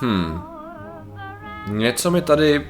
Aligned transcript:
Hmm. 0.00 0.40
Něco 1.68 2.10
mi 2.10 2.22
tady 2.22 2.66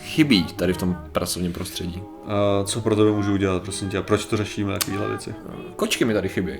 chybí 0.00 0.44
tady 0.44 0.72
v 0.72 0.76
tom 0.76 0.96
pracovním 1.12 1.52
prostředí. 1.52 2.02
A 2.26 2.64
co 2.64 2.80
pro 2.80 2.96
tebe 2.96 3.10
můžu 3.10 3.32
udělat, 3.32 3.62
prosím 3.62 3.88
tě? 3.88 3.98
A 3.98 4.02
proč 4.02 4.24
to 4.24 4.36
řešíme, 4.36 4.72
takovéhle 4.72 5.08
věci? 5.08 5.34
Kočky 5.76 6.04
mi 6.04 6.14
tady 6.14 6.28
chybí. 6.28 6.52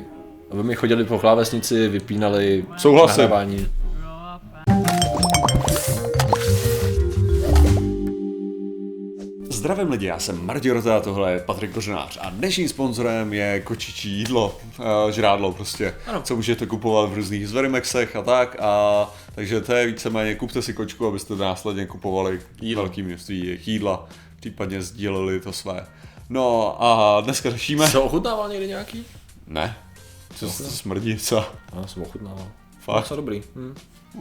Aby 0.50 0.62
mi 0.62 0.74
chodili 0.74 1.04
po 1.04 1.18
klávesnici, 1.18 1.88
vypínali 1.88 2.64
Souhlasím. 2.76 3.22
nahrávání. 3.22 3.66
Zdravím 9.66 9.90
lidi, 9.90 10.06
já 10.06 10.18
jsem 10.18 10.46
Martin 10.46 10.72
Rota, 10.72 11.00
tohle 11.00 11.32
je 11.32 11.40
Patrik 11.40 11.72
Kořenář 11.72 12.18
a 12.20 12.30
dnešním 12.30 12.68
sponzorem 12.68 13.32
je 13.32 13.60
kočičí 13.60 14.10
jídlo, 14.10 14.58
uh, 14.78 15.10
žrádlo 15.10 15.52
prostě, 15.52 15.94
Ano. 16.06 16.22
co 16.22 16.36
můžete 16.36 16.66
kupovat 16.66 17.10
v 17.10 17.14
různých 17.14 17.48
Zverimexech 17.48 18.16
a 18.16 18.22
tak 18.22 18.56
a 18.60 19.06
takže 19.34 19.60
to 19.60 19.72
je 19.72 19.86
víceméně, 19.86 20.34
kupte 20.34 20.62
si 20.62 20.72
kočku, 20.72 21.06
abyste 21.06 21.36
následně 21.36 21.86
kupovali 21.86 22.40
Jídlo. 22.60 22.82
velké 22.82 23.02
množství 23.02 23.46
jejich 23.46 23.68
jídla, 23.68 24.08
případně 24.40 24.82
sdíleli 24.82 25.40
to 25.40 25.52
své. 25.52 25.86
No 26.28 26.76
a 26.82 27.20
dneska 27.20 27.50
řešíme... 27.50 27.90
Co 27.90 28.02
ochutnával 28.02 28.48
někdy 28.48 28.68
nějaký? 28.68 29.04
Ne, 29.46 29.76
co 30.36 30.46
to 30.46 30.52
smrdí, 30.52 31.16
co? 31.16 31.44
Já 31.76 31.86
jsem 31.86 32.02
ochutnával. 32.02 32.48
Fakt? 32.80 33.06
Jsou 33.06 33.16
dobrý. 33.16 33.42
Hm. 33.56 33.74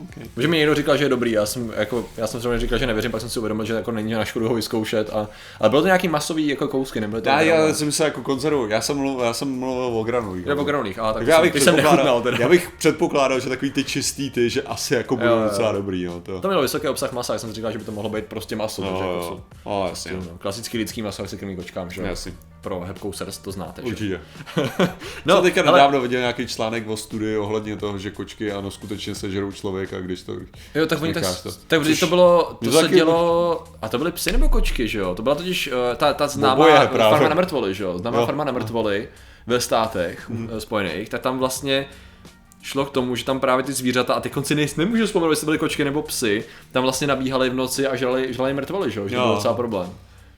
Okay. 0.03 0.23
Protože 0.33 0.47
mi 0.47 0.57
někdo 0.57 0.75
říkal, 0.75 0.97
že 0.97 1.05
je 1.05 1.09
dobrý, 1.09 1.31
já 1.31 1.45
jsem, 1.45 1.73
jako, 1.77 2.05
já 2.17 2.27
jsem 2.27 2.39
třeba 2.39 2.59
říkal, 2.59 2.77
že 2.77 2.87
nevěřím, 2.87 3.11
pak 3.11 3.21
jsem 3.21 3.29
si 3.29 3.39
uvědomil, 3.39 3.65
že 3.65 3.73
jako 3.73 3.91
není 3.91 4.13
na 4.13 4.25
škodu 4.25 4.49
ho 4.49 4.55
vyzkoušet. 4.55 5.09
A, 5.09 5.27
ale 5.59 5.69
bylo 5.69 5.81
to 5.81 5.85
nějaký 5.85 6.07
masový 6.07 6.47
jako 6.47 6.67
kousky, 6.67 7.01
nebyly 7.01 7.21
to 7.21 7.29
Já, 7.29 7.41
já 7.41 7.73
jsem 7.73 7.91
se 7.91 8.03
jako 8.03 8.21
konzervu, 8.21 8.67
já 8.67 8.81
jsem 8.81 8.97
mluvil, 8.97 9.25
já 9.25 9.33
jsem 9.33 9.59
mluvil 9.59 9.99
o 9.99 10.03
granulích. 10.03 10.45
Jde 10.45 10.53
o 10.55 10.63
granulích, 10.63 10.99
aha, 10.99 11.13
tak, 11.13 11.19
Tak 11.21 11.27
já 11.27 11.41
bych, 11.41 11.63
jsem 11.63 11.75
nechutnal 11.75 11.95
předpokládal, 11.97 12.21
teda. 12.21 12.37
já 12.39 12.49
bych 12.49 12.71
předpokládal, 12.77 13.39
že 13.39 13.49
takový 13.49 13.71
ty 13.71 13.83
čistý 13.83 14.29
ty, 14.31 14.49
že 14.49 14.61
asi 14.61 14.93
jako 14.93 15.15
budou 15.15 15.27
Jo, 15.29 15.37
jo. 15.37 15.43
docela 15.43 15.71
dobrý, 15.71 16.05
no 16.05 16.21
to. 16.21 16.41
To 16.41 16.47
mělo 16.47 16.61
vysoký 16.61 16.87
obsah 16.87 17.11
masa, 17.13 17.33
já 17.33 17.39
jsem 17.39 17.49
si 17.49 17.55
říkal, 17.55 17.71
že 17.71 17.77
by 17.77 17.83
to 17.83 17.91
mohlo 17.91 18.09
být 18.09 18.25
prostě 18.25 18.55
maso. 18.55 18.81
No, 18.81 18.87
takže 18.89 19.03
jako 19.03 19.25
jo, 19.25 19.41
no, 19.65 19.85
jasně, 19.89 20.11
no. 20.13 20.17
no, 20.31 20.37
klasický 20.37 20.77
lidský 20.77 21.01
maso, 21.01 21.21
jak 21.21 21.29
se 21.29 21.37
krmí 21.37 21.55
kočkám, 21.55 21.91
že 21.91 22.01
jo? 22.01 22.07
Jasně. 22.07 22.33
Pro 22.65 22.79
hebkou 22.79 23.13
srst 23.13 23.43
to 23.43 23.51
znáte, 23.51 23.81
že? 23.81 23.87
Určitě. 23.87 24.21
No, 25.25 25.35
No, 25.35 25.41
teďka 25.41 25.61
ale- 25.61 25.71
nedávno 25.71 26.01
viděl 26.01 26.19
nějaký 26.19 26.47
článek 26.47 26.87
o 26.87 26.97
studii 26.97 27.37
ohledně 27.37 27.77
toho, 27.77 27.97
že 27.97 28.11
kočky 28.11 28.51
ano 28.51 28.71
skutečně 28.71 29.15
sežerou 29.15 29.51
člověka, 29.51 29.99
když 29.99 30.21
to... 30.21 30.33
Jo, 30.75 30.85
tak 30.85 31.01
oni 31.01 31.13
tak, 31.13 31.23
to. 31.43 31.51
tak 31.67 31.83
Což 31.83 31.99
to 31.99 32.07
bylo, 32.07 32.57
to 32.63 32.71
se 32.71 32.81
taky- 32.81 32.95
dělo, 32.95 33.63
a 33.81 33.89
to 33.89 33.97
byly 33.97 34.11
psy 34.11 34.31
nebo 34.31 34.49
kočky, 34.49 34.87
že 34.87 34.99
jo? 34.99 35.15
To 35.15 35.23
byla 35.23 35.35
totiž 35.35 35.67
uh, 35.67 35.95
ta, 35.95 36.13
ta 36.13 36.27
známá 36.27 36.53
Oboje 36.53 36.87
farma 36.87 37.29
na 37.29 37.35
mrtvoli, 37.35 37.73
že 37.73 37.83
jo? 37.83 37.97
Známá 37.97 38.19
Jo. 38.19 38.25
farma 38.25 38.43
na 38.43 38.51
mrtvoli 38.51 39.07
ve 39.47 39.61
státech 39.61 40.29
mm. 40.29 40.49
spojených, 40.59 41.09
tak 41.09 41.21
tam 41.21 41.39
vlastně 41.39 41.85
šlo 42.61 42.85
k 42.85 42.89
tomu, 42.91 43.15
že 43.15 43.25
tam 43.25 43.39
právě 43.39 43.63
ty 43.63 43.73
zvířata, 43.73 44.13
a 44.13 44.19
ty 44.19 44.29
konci 44.29 44.55
nejs, 44.55 44.75
nemůžu 44.75 45.05
vzpomenout, 45.05 45.31
jestli 45.31 45.45
byly 45.45 45.57
kočky 45.57 45.83
nebo 45.83 46.01
psy, 46.01 46.43
tam 46.71 46.83
vlastně 46.83 47.07
nabíhali 47.07 47.49
v 47.49 47.53
noci 47.53 47.87
a 47.87 47.95
žrali, 47.95 48.33
žrali 48.33 48.53
mrtvoly, 48.53 48.91
že 48.91 48.99
jo? 48.99 49.07
Že 49.07 49.15
to 49.15 49.21
byl 49.21 49.35
docela 49.35 49.53
problém. 49.53 49.89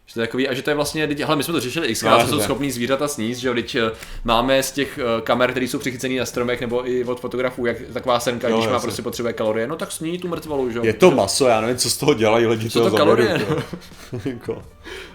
Že 0.08 0.14
to 0.14 0.22
je 0.22 0.28
takový, 0.28 0.48
a 0.48 0.54
že 0.54 0.62
to 0.62 0.70
je 0.70 0.76
vlastně, 0.76 1.10
hele, 1.26 1.36
my 1.36 1.44
jsme 1.44 1.54
to 1.54 1.60
řešili 1.60 1.88
x 1.88 2.02
No, 2.02 2.22
co 2.22 2.28
jsou 2.28 2.40
schopní 2.40 2.72
zvířata 2.72 3.08
sníst, 3.08 3.42
že 3.42 3.48
jo, 3.48 3.54
teď 3.54 3.76
eh, 3.76 3.92
máme 4.24 4.64
z 4.64 4.72
těch 4.72 5.00
eh, 5.00 5.22
kamer, 5.22 5.52
které 5.52 5.68
jsou 5.68 5.80
přichycené 5.80 6.20
na 6.20 6.26
stromech, 6.26 6.62
nebo 6.62 6.90
i 6.90 7.04
od 7.04 7.20
fotografů, 7.20 7.66
jak 7.66 7.78
taková 7.94 8.20
senka, 8.20 8.50
když 8.50 8.68
má 8.68 8.80
prostě 8.80 9.02
potřebuje 9.02 9.34
kalorie, 9.34 9.68
no 9.68 9.76
tak 9.76 9.92
sní 9.92 10.18
tu 10.18 10.28
mrtvolu, 10.28 10.72
že 10.72 10.78
jo. 10.78 10.84
Je 10.86 10.94
to 10.94 11.12
maso, 11.12 11.48
já 11.48 11.62
nevím, 11.62 11.78
co 11.78 11.90
z 11.90 11.98
toho 11.98 12.14
dělají 12.14 12.46
lidi, 12.46 12.70
Co 12.70 12.90
to 12.90 12.98
kalorie? 12.98 13.48
Jako. 14.26 14.62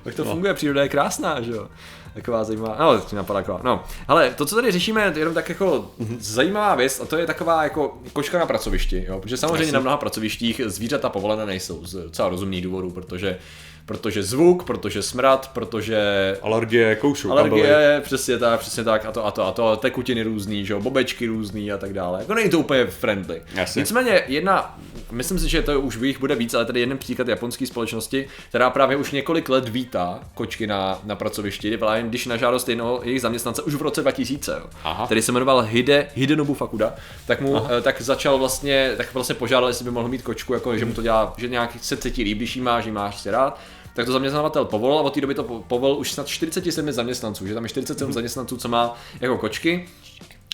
Jak 0.04 0.14
to 0.14 0.24
funguje, 0.24 0.54
příroda 0.54 0.82
je 0.82 0.88
krásná, 0.88 1.40
že 1.40 1.52
jo? 1.52 1.68
Taková 2.14 2.44
zajímavá, 2.44 2.76
no, 2.80 3.00
to 3.00 3.16
napadá 3.16 3.40
taková, 3.40 3.60
no. 3.64 3.84
Ale 4.08 4.30
to, 4.30 4.46
co 4.46 4.54
tady 4.54 4.72
řešíme, 4.72 5.02
je 5.02 5.18
jenom 5.18 5.34
tak 5.34 5.48
jako 5.48 5.90
zajímavá 6.18 6.74
věc, 6.74 7.00
a 7.00 7.04
to 7.04 7.16
je 7.16 7.26
taková 7.26 7.64
jako 7.64 7.98
kočka 8.12 8.38
na 8.38 8.46
pracovišti, 8.46 9.04
jo? 9.08 9.20
Protože 9.20 9.36
samozřejmě 9.36 9.62
Jasně. 9.62 9.72
na 9.72 9.80
mnoha 9.80 9.96
pracovištích 9.96 10.60
zvířata 10.66 11.08
povolené 11.08 11.46
nejsou 11.46 11.86
z 11.86 11.92
docela 11.92 12.28
rozumných 12.28 12.64
důvodů, 12.64 12.90
protože 12.90 13.38
protože 13.86 14.22
zvuk, 14.22 14.64
protože 14.64 15.02
smrad, 15.02 15.50
protože 15.54 15.98
Alergie, 16.42 16.96
koušu, 16.96 17.28
kabely. 17.28 17.50
alergie, 17.50 18.00
přesně 18.04 18.38
tak, 18.38 18.60
přesně 18.60 18.84
tak, 18.84 19.06
a 19.06 19.12
to, 19.12 19.26
a 19.26 19.30
to, 19.30 19.46
a 19.46 19.52
to, 19.52 19.76
tekutiny 19.76 20.22
různý, 20.22 20.66
že 20.66 20.72
jo, 20.72 20.80
bobečky 20.80 21.26
různý 21.26 21.72
a 21.72 21.78
tak 21.78 21.92
dále. 21.92 22.18
Jako 22.20 22.34
není 22.34 22.50
to 22.50 22.58
úplně 22.58 22.86
friendly. 22.86 23.42
Jasně. 23.54 23.80
Nicméně 23.80 24.22
jedna, 24.26 24.78
myslím 25.10 25.38
si, 25.38 25.48
že 25.48 25.62
to 25.62 25.80
už 25.80 25.96
jich 26.02 26.20
bude 26.20 26.34
víc, 26.34 26.54
ale 26.54 26.64
tady 26.64 26.80
jeden 26.80 26.98
příklad 26.98 27.28
japonské 27.28 27.66
společnosti, 27.66 28.26
která 28.48 28.70
právě 28.70 28.96
už 28.96 29.10
několik 29.10 29.48
let 29.48 29.68
vítá 29.68 30.20
kočky 30.34 30.66
na, 30.66 31.00
na 31.04 31.16
pracovišti, 31.16 31.76
právě 31.76 32.02
když 32.02 32.26
na 32.26 32.36
žádost 32.36 32.68
jednoho 32.68 33.00
jejich 33.04 33.20
zaměstnance 33.20 33.62
už 33.62 33.74
v 33.74 33.82
roce 33.82 34.00
2000, 34.00 34.52
jo, 34.52 34.66
Aha. 34.84 35.06
který 35.06 35.22
se 35.22 35.32
jmenoval 35.32 35.62
Hide, 35.62 36.08
Hidenobu 36.14 36.54
Fakuda, 36.54 36.94
tak 37.26 37.40
mu 37.40 37.56
eh, 37.56 37.80
tak 37.80 38.02
začal 38.02 38.38
vlastně, 38.38 38.92
tak 38.96 39.14
vlastně 39.14 39.34
požádal, 39.34 39.68
jestli 39.68 39.84
by 39.84 39.90
mohl 39.90 40.08
mít 40.08 40.22
kočku, 40.22 40.54
jako, 40.54 40.78
že 40.78 40.84
mu 40.84 40.94
to 40.94 41.02
dělá, 41.02 41.34
že 41.36 41.48
nějak 41.48 41.70
se 41.80 41.96
cítí 41.96 42.34
když 42.34 42.56
jí 42.56 42.62
má, 42.62 42.80
že 42.80 42.88
jí 42.88 42.92
máš 42.92 43.20
si 43.20 43.30
rád. 43.30 43.60
Tak 43.94 44.06
to 44.06 44.12
zaměstnavatel 44.12 44.64
povolil 44.64 44.98
a 44.98 45.02
od 45.02 45.14
té 45.14 45.20
doby 45.20 45.34
to 45.34 45.44
po- 45.44 45.60
povolil 45.60 45.96
už 45.96 46.12
snad 46.12 46.26
47 46.26 46.92
zaměstnanců, 46.92 47.46
že 47.46 47.54
tam 47.54 47.62
je 47.62 47.68
47 47.68 48.12
zaměstnanců, 48.12 48.56
co 48.56 48.68
má 48.68 48.94
jako 49.20 49.38
kočky. 49.38 49.88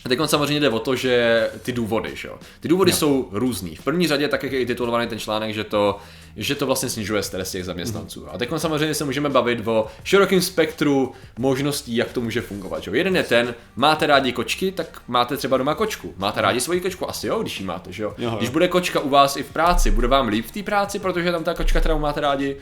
A 0.04 0.08
teď 0.08 0.18
samozřejmě 0.26 0.60
jde 0.60 0.68
o 0.68 0.78
to, 0.78 0.96
že 0.96 1.50
ty 1.62 1.72
důvody, 1.72 2.10
že 2.14 2.28
jo. 2.28 2.38
Ty 2.60 2.68
důvody 2.68 2.92
jsou 2.92 3.28
různý. 3.32 3.76
V 3.76 3.82
první 3.84 4.06
řadě, 4.06 4.28
tak 4.28 4.42
jak 4.42 4.52
je 4.52 4.60
i 4.60 4.66
titulovaný 4.66 5.06
ten 5.06 5.18
článek, 5.18 5.54
že 5.54 5.64
to, 5.64 5.98
že 6.36 6.54
to 6.54 6.66
vlastně 6.66 6.88
snižuje 6.88 7.22
stres 7.22 7.50
těch 7.50 7.64
zaměstnanců. 7.64 8.26
A 8.32 8.38
teď 8.38 8.50
samozřejmě 8.56 8.94
se 8.94 9.04
můžeme 9.04 9.28
bavit 9.28 9.68
o 9.68 9.86
širokém 10.04 10.40
spektru 10.40 11.12
možností, 11.38 11.96
jak 11.96 12.12
to 12.12 12.20
může 12.20 12.40
fungovat. 12.40 12.82
Že? 12.82 12.90
jo. 12.90 12.94
Jeden 12.94 13.16
je 13.16 13.22
ten, 13.22 13.54
máte 13.76 14.06
rádi 14.06 14.32
kočky, 14.32 14.72
tak 14.72 15.02
máte 15.08 15.36
třeba 15.36 15.56
doma 15.56 15.74
kočku. 15.74 16.14
Máte 16.16 16.40
rádi 16.40 16.60
svoji 16.60 16.80
kočku? 16.80 17.10
Asi 17.10 17.26
jo, 17.26 17.42
když 17.42 17.60
ji 17.60 17.66
máte, 17.66 17.92
že 17.92 18.02
jo. 18.02 18.14
Jo, 18.18 18.30
jo. 18.30 18.36
Když 18.38 18.50
bude 18.50 18.68
kočka 18.68 19.00
u 19.00 19.08
vás 19.08 19.36
i 19.36 19.42
v 19.42 19.50
práci, 19.50 19.90
bude 19.90 20.08
vám 20.08 20.28
líp 20.28 20.46
v 20.46 20.50
té 20.50 20.62
práci, 20.62 20.98
protože 20.98 21.32
tam 21.32 21.44
ta 21.44 21.54
kočka, 21.54 21.80
kterou 21.80 21.98
máte 21.98 22.20
rádi, 22.20 22.56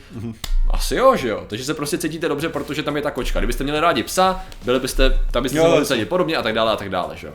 asi 0.69 0.95
jo, 0.95 1.15
že 1.15 1.27
jo. 1.27 1.43
Takže 1.47 1.65
se 1.65 1.73
prostě 1.73 1.97
cítíte 1.97 2.27
dobře, 2.27 2.49
protože 2.49 2.83
tam 2.83 2.95
je 2.95 3.01
ta 3.01 3.11
kočka. 3.11 3.39
Kdybyste 3.39 3.63
měli 3.63 3.79
rádi 3.79 4.03
psa, 4.03 4.45
byli 4.65 4.79
byste, 4.79 5.19
tam 5.31 5.43
byste 5.43 5.57
Jo, 5.57 5.85
se 5.85 6.05
podobně 6.05 6.37
a 6.37 6.41
tak 6.41 6.53
dále 6.53 6.71
a 6.71 6.75
tak 6.75 6.89
dále, 6.89 7.17
že 7.17 7.26
jo. 7.27 7.33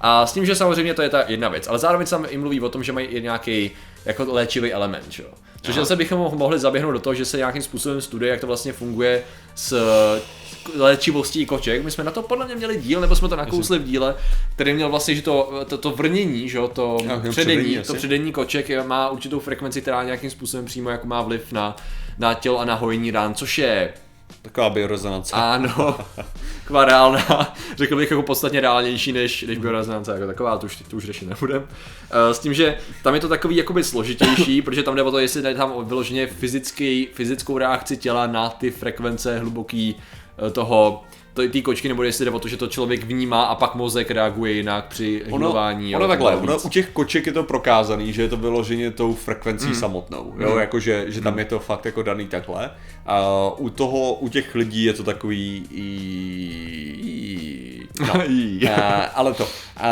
A 0.00 0.26
s 0.26 0.32
tím, 0.32 0.46
že 0.46 0.54
samozřejmě 0.54 0.94
to 0.94 1.02
je 1.02 1.08
ta 1.08 1.24
jedna 1.26 1.48
věc, 1.48 1.68
ale 1.68 1.78
zároveň 1.78 2.06
se 2.06 2.10
tam 2.10 2.26
i 2.28 2.38
mluví 2.38 2.60
o 2.60 2.68
tom, 2.68 2.84
že 2.84 2.92
mají 2.92 3.06
i 3.06 3.22
nějaký 3.22 3.70
jako 4.04 4.26
léčivý 4.28 4.72
element, 4.72 5.04
že 5.12 5.22
jo. 5.22 5.28
Což 5.62 5.74
zase 5.74 5.96
bychom 5.96 6.18
mo- 6.20 6.36
mohli 6.36 6.58
zaběhnout 6.58 6.92
do 6.92 7.00
toho, 7.00 7.14
že 7.14 7.24
se 7.24 7.36
nějakým 7.36 7.62
způsobem 7.62 8.00
studuje, 8.00 8.30
jak 8.30 8.40
to 8.40 8.46
vlastně 8.46 8.72
funguje 8.72 9.22
s 9.54 9.76
léčivostí 10.76 11.46
koček. 11.46 11.84
My 11.84 11.90
jsme 11.90 12.04
na 12.04 12.10
to 12.10 12.22
podle 12.22 12.46
mě 12.46 12.54
měli 12.54 12.76
díl, 12.76 13.00
nebo 13.00 13.16
jsme 13.16 13.28
to 13.28 13.36
nakousli 13.36 13.78
v 13.78 13.84
díle, 13.84 14.14
který 14.54 14.72
měl 14.74 14.88
vlastně, 14.88 15.14
že 15.14 15.22
to, 15.22 15.64
to, 15.68 15.78
to 15.78 15.90
vrnění, 15.90 16.48
že 16.48 16.58
jo, 16.58 16.68
to 16.68 16.82
jo, 17.04 17.20
předení, 17.30 17.30
předení, 17.30 17.76
to 17.86 17.94
předení 17.94 18.32
koček 18.32 18.68
je- 18.68 18.82
má 18.82 19.08
určitou 19.10 19.40
frekvenci, 19.40 19.80
která 19.82 20.02
nějakým 20.04 20.30
způsobem 20.30 20.66
přímo 20.66 20.90
jako 20.90 21.06
má 21.06 21.22
vliv 21.22 21.52
na, 21.52 21.76
na 22.18 22.34
tělo 22.34 22.58
a 22.60 22.64
na 22.64 22.74
hojení 22.74 23.10
rán, 23.10 23.34
což 23.34 23.58
je 23.58 23.92
Taková 24.42 24.70
biorezonance. 24.70 25.36
ano, 25.36 25.98
taková 26.62 26.84
reálná, 26.84 27.54
řekl 27.76 27.96
bych 27.96 28.10
jako 28.10 28.22
podstatně 28.22 28.60
reálnější 28.60 29.12
než, 29.12 29.42
než 29.42 29.58
biorezonance 29.58 30.12
jako 30.12 30.26
taková, 30.26 30.58
to 30.58 30.66
už, 30.66 30.76
to 30.76 30.96
už 30.96 31.04
řešit 31.04 31.28
nebudem. 31.28 31.68
Eh, 32.10 32.34
S 32.34 32.38
tím, 32.38 32.54
že 32.54 32.76
tam 33.02 33.14
je 33.14 33.20
to 33.20 33.28
takový 33.28 33.56
jakoby 33.56 33.84
složitější, 33.84 34.62
protože 34.64 34.82
tam 34.82 34.94
jde 34.94 35.02
o 35.02 35.10
to, 35.10 35.18
jestli 35.18 35.42
jde 35.42 35.54
tam 35.54 35.72
vyloženě 35.84 36.26
fyzický, 36.26 37.08
fyzickou 37.14 37.58
reakci 37.58 37.96
těla 37.96 38.26
na 38.26 38.50
ty 38.50 38.70
frekvence 38.70 39.38
hluboký 39.38 39.96
eh, 40.46 40.50
toho 40.50 41.04
to 41.10 41.19
té 41.34 41.60
kočky, 41.62 41.88
nebo 41.88 42.02
jestli 42.02 42.24
jde 42.24 42.30
o 42.30 42.38
to, 42.38 42.48
že 42.48 42.56
to 42.56 42.66
člověk 42.66 43.04
vnímá 43.04 43.42
a 43.42 43.54
pak 43.54 43.74
mozek 43.74 44.10
reaguje 44.10 44.52
jinak 44.52 44.86
při 44.86 45.22
Ono, 45.24 45.36
hýlování. 45.36 45.96
ono 45.96 46.04
jo, 46.04 46.08
takhle, 46.08 46.32
tak 46.32 46.42
ono, 46.42 46.58
u 46.58 46.68
těch 46.68 46.90
koček 46.90 47.26
je 47.26 47.32
to 47.32 47.42
prokázaný, 47.42 48.12
že 48.12 48.22
je 48.22 48.28
to 48.28 48.36
vyloženě 48.36 48.90
tou 48.90 49.14
frekvencí 49.14 49.66
mm. 49.66 49.74
samotnou, 49.74 50.34
jo, 50.38 50.58
jakože, 50.58 51.04
že 51.08 51.20
tam 51.20 51.38
je 51.38 51.44
to 51.44 51.58
fakt 51.58 51.84
jako 51.84 52.02
daný 52.02 52.26
takhle. 52.26 52.70
A 53.06 53.20
u 53.58 53.70
toho, 53.70 54.14
u 54.14 54.28
těch 54.28 54.54
lidí 54.54 54.84
je 54.84 54.92
to 54.92 55.04
takový 55.04 55.66
i... 55.70 56.90
No. 58.00 58.14
A, 58.70 59.02
ale 59.04 59.34
to. 59.34 59.48
A, 59.76 59.88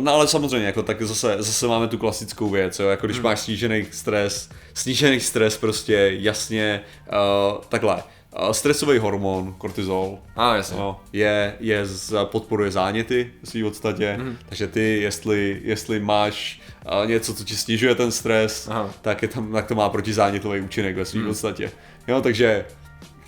no 0.00 0.12
ale 0.12 0.28
samozřejmě, 0.28 0.66
jako, 0.66 0.82
tak 0.82 1.02
zase, 1.02 1.36
zase 1.38 1.66
máme 1.66 1.88
tu 1.88 1.98
klasickou 1.98 2.50
věc, 2.50 2.78
jo, 2.78 2.88
jako 2.88 3.06
když 3.06 3.20
máš 3.20 3.40
snížený 3.40 3.86
stres, 3.90 4.48
snížený 4.74 5.20
stres 5.20 5.56
prostě 5.56 6.10
jasně, 6.18 6.80
uh, 7.06 7.62
takhle, 7.68 8.02
stresový 8.52 8.98
hormon, 8.98 9.54
kortizol, 9.58 10.18
A 10.36 10.56
jasně. 10.56 10.76
No, 10.78 11.00
je, 11.12 11.56
je 11.60 11.86
z, 11.86 12.14
podporuje 12.24 12.70
záněty 12.70 13.30
v 13.42 13.48
svým 13.48 13.64
podstatě, 13.64 14.16
mm. 14.20 14.36
takže 14.48 14.66
ty, 14.66 15.00
jestli, 15.02 15.60
jestli 15.64 16.00
máš 16.00 16.60
něco, 17.06 17.34
co 17.34 17.44
ti 17.44 17.56
snižuje 17.56 17.94
ten 17.94 18.10
stres, 18.12 18.68
Aha. 18.68 18.90
tak, 19.02 19.22
je 19.22 19.28
tam, 19.28 19.52
tak 19.52 19.66
to 19.66 19.74
má 19.74 19.88
protizánětový 19.88 20.60
účinek 20.60 20.96
ve 20.96 21.04
svým 21.04 21.22
mm. 21.22 21.28
podstatě. 21.28 21.70
Jo, 22.08 22.20
takže 22.20 22.64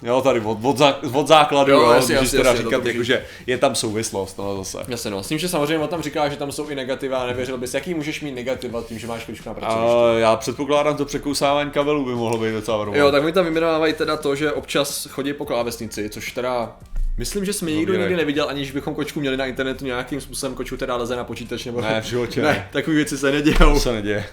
Jo, 0.02 0.20
tady 0.20 0.40
od, 0.40 0.58
od, 0.62 0.78
zá, 0.78 0.98
od 1.12 1.26
základu, 1.26 1.72
Jo, 1.72 1.80
jo, 1.80 1.90
jasně, 1.90 2.14
můžeš 2.14 2.26
jasně, 2.26 2.38
teda 2.38 2.50
jasně, 2.50 2.64
říkat, 2.64 2.86
jako, 2.86 3.02
že 3.02 3.24
je 3.46 3.58
tam 3.58 3.74
souvislost, 3.74 4.38
no 4.38 4.56
zase. 4.56 4.78
Jasně 4.88 5.10
no, 5.10 5.22
s 5.22 5.28
tím, 5.28 5.38
že 5.38 5.48
samozřejmě 5.48 5.78
on 5.78 5.88
tam 5.88 6.02
říká, 6.02 6.28
že 6.28 6.36
tam 6.36 6.52
jsou 6.52 6.68
i 6.68 6.74
negativa, 6.74 7.26
nevěřil 7.26 7.58
bys, 7.58 7.74
jaký 7.74 7.94
můžeš 7.94 8.20
mít 8.20 8.32
negativa 8.32 8.82
tím, 8.82 8.98
že 8.98 9.06
máš 9.06 9.24
kočku 9.24 9.48
na 9.48 9.54
pracovišti. 9.54 10.20
Já 10.20 10.36
předpokládám, 10.36 10.96
to 10.96 11.04
překousávání 11.04 11.70
kabelů 11.70 12.04
by 12.04 12.12
mohlo 12.12 12.38
být 12.38 12.52
docela 12.52 12.78
problém. 12.78 13.00
Jo, 13.00 13.10
tak 13.10 13.24
mi 13.24 13.32
tam 13.32 13.44
vyjmenovávají 13.44 13.92
teda 13.92 14.16
to, 14.16 14.34
že 14.34 14.52
občas 14.52 15.06
chodí 15.10 15.32
po 15.32 15.46
klávesnici, 15.46 16.10
což 16.10 16.32
teda 16.32 16.76
Myslím, 17.18 17.44
že 17.44 17.52
jsme 17.52 17.70
nikdo 17.70 17.94
nikdy 17.94 18.16
neviděl, 18.16 18.48
aniž 18.48 18.70
bychom 18.70 18.94
kočku 18.94 19.20
měli 19.20 19.36
na 19.36 19.46
internetu 19.46 19.84
nějakým 19.84 20.20
způsobem, 20.20 20.54
kočku 20.54 20.76
teda 20.76 20.96
leze 20.96 21.16
na 21.16 21.24
počítač 21.24 21.64
nebo... 21.64 21.80
Ne, 21.80 22.00
v 22.00 22.04
životě 22.04 22.42
ne. 22.42 22.48
ne. 22.48 22.68
takové 22.72 22.96
věci 22.96 23.18
se 23.18 23.32
nedějou. 23.32 23.74
To 23.74 23.80
se 23.80 23.92
neděje. 23.92 24.24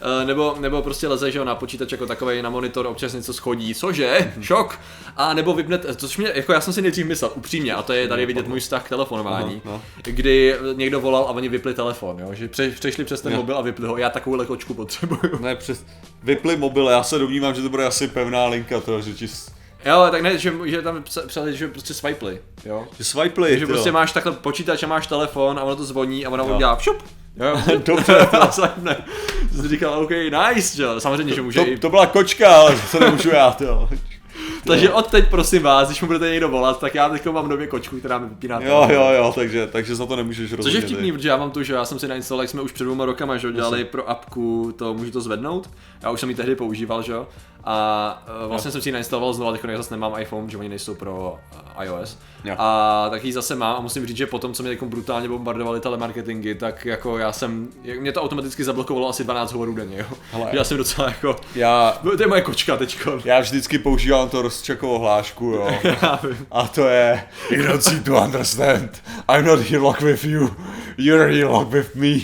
Eh, 0.00 0.24
nebo, 0.26 0.56
nebo 0.60 0.82
prostě 0.82 1.08
leze, 1.08 1.30
že 1.30 1.38
jo, 1.38 1.44
na 1.44 1.54
počítač 1.54 1.92
jako 1.92 2.06
takový 2.06 2.42
na 2.42 2.50
monitor, 2.50 2.86
občas 2.86 3.12
něco 3.12 3.32
schodí, 3.32 3.74
cože, 3.74 4.32
šok, 4.40 4.78
a 5.16 5.34
nebo 5.34 5.54
vypne, 5.54 5.78
což 5.96 6.16
mě, 6.16 6.30
jako 6.34 6.52
já 6.52 6.60
jsem 6.60 6.72
si 6.72 6.82
nejdřív 6.82 7.06
myslel, 7.06 7.30
upřímně, 7.34 7.74
a 7.74 7.82
to 7.82 7.92
je 7.92 8.08
tady 8.08 8.26
vidět 8.26 8.48
můj 8.48 8.60
vztah 8.60 8.84
k 8.84 8.88
telefonování, 8.88 9.62
Aha, 9.64 9.74
no. 9.74 9.82
kdy 10.04 10.54
někdo 10.74 11.00
volal 11.00 11.22
a 11.22 11.30
oni 11.30 11.48
vypli 11.48 11.74
telefon, 11.74 12.18
jo, 12.18 12.28
že 12.32 12.48
pře, 12.48 12.70
přešli 12.70 13.04
přes 13.04 13.20
ten 13.20 13.32
Jo. 13.32 13.38
mobil 13.38 13.56
a 13.56 13.60
vypli 13.62 13.86
ho, 13.86 13.96
já 13.96 14.10
takovou 14.10 14.44
kočku 14.44 14.74
potřebuju. 14.74 15.38
Ne, 15.40 15.56
přes... 15.56 15.84
Vypli 16.22 16.56
mobil, 16.56 16.88
já 16.88 17.02
se 17.02 17.18
domnívám, 17.18 17.54
že 17.54 17.62
to 17.62 17.68
bude 17.68 17.86
asi 17.86 18.08
pevná 18.08 18.46
linka, 18.46 18.80
to, 18.80 19.00
že 19.00 19.12
ti... 19.12 19.28
s- 19.28 19.50
Jo, 19.84 20.06
tak 20.10 20.22
ne, 20.22 20.38
že, 20.38 20.52
že 20.64 20.82
tam 20.82 21.04
přeli, 21.26 21.56
že 21.56 21.68
prostě 21.68 21.94
swipely, 21.94 22.38
jo. 22.64 22.88
Že 22.98 23.04
swipely, 23.04 23.58
Že 23.58 23.66
prostě 23.66 23.92
máš 23.92 24.12
takhle 24.12 24.32
počítač 24.32 24.82
a 24.82 24.86
máš 24.86 25.06
telefon 25.06 25.58
a 25.58 25.62
ono 25.62 25.76
to 25.76 25.84
zvoní 25.84 26.26
a 26.26 26.30
ono 26.30 26.44
Jo. 26.44 26.50
jo. 26.50 26.58
dělá 26.58 26.78
šup. 26.78 27.02
Jo, 27.36 27.78
Dobře, 27.86 28.18
a. 28.26 28.50
Jsem 28.50 29.68
říkal, 29.68 29.92
OK, 30.04 30.10
nice, 30.10 30.76
že 30.76 30.82
jo. 30.82 31.00
Samozřejmě, 31.00 31.34
že 31.34 31.42
může 31.42 31.60
To, 31.60 31.66
i... 31.66 31.78
to 31.78 31.90
byla 31.90 32.06
kočka, 32.06 32.56
ale 32.56 32.78
to 32.90 33.00
nemůžu 33.00 33.28
já, 33.28 33.50
to. 33.50 33.88
Takže 34.66 34.92
od 34.92 35.06
teď 35.06 35.28
prosím 35.28 35.62
vás, 35.62 35.88
když 35.88 36.00
mu 36.00 36.06
budete 36.06 36.30
někdo 36.30 36.48
volat, 36.48 36.80
tak 36.80 36.94
já 36.94 37.08
teď 37.08 37.26
mám 37.26 37.48
nově 37.48 37.66
kočku, 37.66 37.98
která 37.98 38.18
mi 38.18 38.28
vypíná 38.28 38.60
Jo, 38.60 38.88
jo, 38.92 39.08
jo, 39.16 39.32
takže, 39.34 39.66
takže 39.66 39.94
za 39.94 40.06
to 40.06 40.16
nemůžeš 40.16 40.50
Což 40.50 40.56
rozhodně. 40.56 40.78
je 40.78 40.82
vtipný, 40.82 41.12
protože 41.12 41.28
já 41.28 41.36
mám 41.36 41.50
tu, 41.50 41.62
že 41.62 41.74
já 41.74 41.84
jsem 41.84 41.98
si 41.98 42.08
nainstaloval, 42.08 42.42
jak 42.42 42.50
jsme 42.50 42.62
už 42.62 42.72
před 42.72 42.84
dvěma 42.84 43.04
rokama, 43.04 43.36
že 43.36 43.46
jo, 43.46 43.52
dělali 43.52 43.84
pro 43.84 44.10
apku, 44.10 44.74
to 44.78 44.94
můžu 44.94 45.10
to 45.10 45.20
zvednout. 45.20 45.70
Já 46.02 46.10
už 46.10 46.20
jsem 46.20 46.28
ji 46.28 46.34
tehdy 46.34 46.56
používal, 46.56 47.02
že 47.02 47.12
jo. 47.12 47.28
A 47.68 48.22
uh, 48.44 48.48
vlastně 48.48 48.70
jsem 48.70 48.82
si 48.82 48.88
ji 48.88 48.92
nainstaloval 48.92 49.32
znovu, 49.34 49.52
teď 49.52 49.60
zase 49.76 49.94
nemám 49.94 50.20
iPhone, 50.20 50.50
že 50.50 50.56
oni 50.58 50.68
nejsou 50.68 50.94
pro 50.94 51.38
uh, 51.78 51.84
iOS. 51.84 52.18
Jo. 52.44 52.54
A 52.58 53.06
tak 53.10 53.24
ji 53.24 53.32
zase 53.32 53.54
mám 53.54 53.76
a 53.76 53.80
musím 53.80 54.06
říct, 54.06 54.16
že 54.16 54.26
potom, 54.26 54.52
co 54.54 54.62
mě 54.62 54.72
jako 54.72 54.86
brutálně 54.86 55.28
bombardovali 55.28 55.80
telemarketingy, 55.80 56.54
tak 56.54 56.84
jako 56.84 57.18
já 57.18 57.32
jsem, 57.32 57.68
jak- 57.82 58.00
mě 58.00 58.12
to 58.12 58.22
automaticky 58.22 58.64
zablokovalo 58.64 59.08
asi 59.08 59.24
12 59.24 59.52
hovorů 59.52 59.74
denně, 59.74 59.98
jo. 59.98 60.06
Hele. 60.32 60.50
Já 60.52 60.64
jsem 60.64 60.76
docela 60.76 61.08
jako, 61.08 61.36
Já, 61.54 61.98
no, 62.02 62.16
to 62.16 62.22
je 62.22 62.26
moje 62.26 62.42
kočka 62.42 62.76
teďko. 62.76 63.20
já 63.24 63.40
vždycky 63.40 63.78
používám 63.78 64.28
to 64.28 64.42
rozčakovou 64.42 64.98
hlášku, 64.98 65.44
jo. 65.44 65.68
A 66.50 66.68
to 66.68 66.88
je 66.88 67.22
You 67.50 67.62
don't 67.66 67.82
seem 67.82 68.02
to 68.02 68.20
understand. 68.20 69.02
I'm 69.36 69.44
not 69.44 69.58
here 69.60 69.78
lock 69.78 70.00
with 70.00 70.24
you. 70.24 70.50
You're 70.98 71.32
here 71.32 71.46
lock 71.48 71.68
with 71.72 71.94
me. 71.94 72.14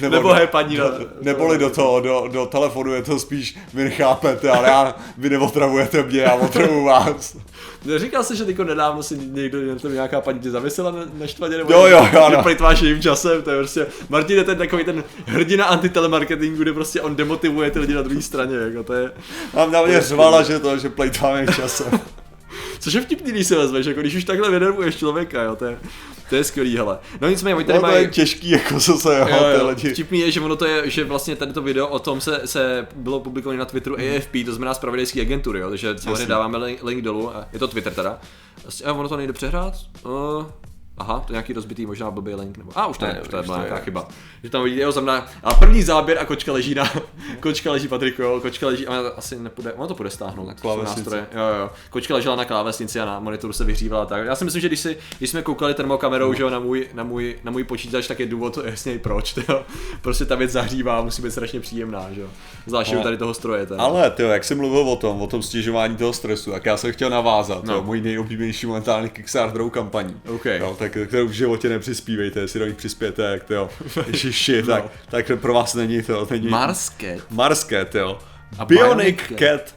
Nebo 0.00 0.32
he, 0.32 0.46
paní 0.46 0.76
na- 0.76 0.84
Neboli 1.20 1.58
do 1.58 1.70
toho, 1.70 2.00
do, 2.00 2.28
do 2.32 2.46
telefonu 2.46 2.94
je 2.94 3.02
to 3.02 3.18
spíš, 3.18 3.58
vy 3.74 3.84
nechápete, 3.84 4.50
ale 4.50 4.68
já, 4.68 4.94
vy 5.18 5.30
neotravujete 5.30 6.02
mě, 6.02 6.20
já 6.20 6.34
otravuju 6.34 6.84
vás. 6.84 7.36
Říkal 7.96 8.24
jsi, 8.24 8.36
že 8.36 8.44
teďko 8.44 8.64
nedávno 8.64 9.02
si 9.02 9.18
někdo, 9.18 9.58
tam 9.82 9.92
nějaká 9.92 10.20
paní 10.20 10.38
tě 10.40 10.50
zavěsila 10.50 10.90
na, 10.90 10.98
na 11.20 11.26
štvaně, 11.26 11.56
nebo 11.56 11.72
Jo, 11.72 11.86
jo, 11.86 12.08
jo, 12.12 12.30
no. 12.36 12.42
plýtváš 12.42 12.80
jejím 12.80 13.02
časem, 13.02 13.42
to 13.42 13.50
je 13.50 13.56
prostě, 13.58 13.86
Martin 14.08 14.36
je 14.38 14.44
ten 14.44 14.58
takový 14.58 14.84
ten 14.84 15.04
hrdina 15.26 15.64
antitelemarketingu, 15.64 16.62
kde 16.62 16.72
prostě 16.72 17.00
on 17.00 17.16
demotivuje 17.16 17.70
ty 17.70 17.78
lidi 17.78 17.94
na 17.94 18.02
druhé 18.02 18.22
straně, 18.22 18.56
jako 18.56 18.82
to 18.82 18.92
je, 18.92 19.10
Mám 19.54 19.72
na 19.72 19.82
mě 19.82 20.00
řvala, 20.00 20.42
že 20.42 20.58
to, 20.58 20.78
že 20.78 20.88
plejtváme 20.90 21.46
časem. 21.46 22.00
Což 22.78 22.92
je 22.94 23.00
vtipný, 23.00 23.30
když 23.32 23.46
si 23.46 23.54
vezmeš, 23.54 23.86
jako 23.86 24.00
když 24.00 24.14
už 24.14 24.24
takhle 24.24 24.50
vynervuješ 24.50 24.96
člověka, 24.96 25.42
jo, 25.42 25.56
to 25.56 25.64
je, 25.64 25.78
to 26.28 26.36
je 26.36 26.44
skvělý, 26.44 26.76
hele. 26.76 26.98
No 27.20 27.28
nicméně, 27.28 27.54
oni 27.54 27.64
tady 27.64 27.78
No 27.78 27.80
to 27.80 27.86
mají, 27.86 28.04
je 28.04 28.10
těžký, 28.10 28.50
jako 28.50 28.80
co 28.80 28.98
se, 28.98 29.18
jo, 29.18 29.26
Jo, 29.58 29.68
lidi. 29.68 29.90
Vtipný 29.90 30.20
je, 30.20 30.30
že 30.30 30.40
ono 30.40 30.56
to 30.56 30.64
je, 30.64 30.90
že 30.90 31.04
vlastně 31.04 31.36
tento 31.36 31.62
video 31.62 31.86
o 31.88 31.98
tom 31.98 32.20
se, 32.20 32.40
se 32.44 32.86
bylo 32.96 33.20
publikované 33.20 33.58
na 33.58 33.64
Twitteru 33.64 33.96
AFP, 33.96 34.32
to 34.44 34.52
znamená 34.52 34.74
zpravodajské 34.74 35.20
agentury, 35.20 35.60
jo, 35.60 35.68
takže 35.68 35.98
samozřejmě 35.98 36.26
dáváme 36.26 36.58
link, 36.58 36.82
link 36.82 37.02
dolů, 37.02 37.36
a 37.36 37.46
je 37.52 37.58
to 37.58 37.68
Twitter 37.68 37.94
teda. 37.94 38.18
A 38.84 38.92
ono 38.92 39.08
to 39.08 39.16
nejde 39.16 39.32
přehrát? 39.32 39.74
Uh, 40.04 40.44
aha, 40.98 41.20
to 41.26 41.32
je 41.32 41.34
nějaký 41.34 41.52
rozbitý, 41.52 41.86
možná 41.86 42.10
blbý 42.10 42.34
link, 42.34 42.58
nebo, 42.58 42.70
a 42.74 42.86
už 42.86 42.98
to 42.98 43.04
Ne, 43.06 43.12
je, 43.16 43.22
už 43.22 43.28
to 43.28 43.36
je 43.36 43.42
to 43.42 43.52
je. 43.52 43.58
nějaká 43.58 43.76
chyba. 43.78 44.08
Že 44.44 44.50
tam 44.50 44.64
vidíte, 44.64 44.82
jo, 44.82 44.92
znamená, 44.92 45.26
a 45.44 45.54
první 45.54 45.82
záběr 45.82 46.18
a 46.18 46.24
kočka 46.24 46.52
leží 46.52 46.74
na, 46.74 46.92
kočka 47.40 47.72
leží 47.72 47.88
Patriku, 47.88 48.22
jo, 48.22 48.40
kočka 48.40 48.66
leží, 48.66 48.86
a 48.86 48.98
asi 49.16 49.38
nepůjde, 49.38 49.72
ono 49.72 49.86
to 49.88 49.94
půjde 49.94 50.10
stáhnout, 50.10 50.46
na 50.64 50.76
nástroje, 50.84 51.26
jo, 51.32 51.40
jo, 51.60 51.70
kočka 51.90 52.14
ležela 52.14 52.36
na 52.36 52.44
klávesnici 52.44 53.00
a 53.00 53.04
na 53.04 53.20
monitoru 53.20 53.52
se 53.52 53.64
vyhřívala 53.64 54.06
tak. 54.06 54.26
Já 54.26 54.34
si 54.36 54.44
myslím, 54.44 54.60
že 54.62 54.68
když, 54.68 54.80
si, 54.80 54.96
když 55.18 55.30
jsme 55.30 55.42
koukali 55.42 55.74
termokamerou, 55.74 56.32
že 56.32 56.42
jo, 56.42 56.50
na 56.50 56.58
můj, 56.58 56.88
na, 56.94 57.04
můj, 57.04 57.36
na 57.44 57.50
můj 57.50 57.64
počítač, 57.64 58.06
tak 58.06 58.20
je 58.20 58.26
důvod 58.26 58.58
jasně 58.64 58.98
proč, 58.98 59.36
jo. 59.48 59.62
Prostě 60.00 60.24
ta 60.24 60.34
věc 60.34 60.50
zahřívá, 60.50 61.02
musí 61.02 61.22
být 61.22 61.30
strašně 61.30 61.60
příjemná, 61.60 62.06
že 62.12 62.20
jo. 62.20 62.28
Zvláště 62.66 62.94
Ale- 62.94 63.04
tady 63.04 63.16
toho 63.16 63.34
stroje, 63.34 63.66
teda. 63.66 63.82
Ale 63.82 64.10
ty, 64.10 64.22
jak 64.22 64.44
jsi 64.44 64.54
mluvil 64.54 64.88
o 64.88 64.96
tom, 64.96 65.22
o 65.22 65.26
tom 65.26 65.42
stěžování 65.42 65.96
toho 65.96 66.12
stresu, 66.12 66.50
tak 66.50 66.66
já 66.66 66.76
jsem 66.76 66.92
chtěl 66.92 67.10
navázat, 67.10 67.64
No. 67.64 67.72
no. 67.72 67.78
jo, 67.78 67.82
můj 67.84 68.00
nejoblíbenější 68.00 68.66
momentálně 68.66 69.08
Kickstarterovou 69.08 69.70
kampaní. 69.70 70.20
OK. 70.34 70.44
Jo, 70.44 70.76
tak, 70.78 70.87
kterou 70.88 71.26
v 71.28 71.32
životě 71.32 71.68
nepřispívejte, 71.68 72.40
jestli 72.40 72.60
do 72.60 72.66
ní 72.66 72.74
přispějete, 72.74 73.22
jak 73.22 73.44
to 73.44 73.54
jo, 73.54 73.70
ježiši, 74.06 74.62
No. 74.62 74.66
tak, 74.74 74.84
tak 75.10 75.40
pro 75.40 75.54
vás 75.54 75.74
není 75.74 76.02
to, 76.02 76.26
není 76.30 76.48
Marsket. 76.48 77.20
Mars 77.30 77.64
Cat, 77.64 77.94
jo. 77.94 78.18
A 78.58 78.64
Bionic 78.64 79.16
Bionic 79.28 79.38
Cat. 79.38 79.74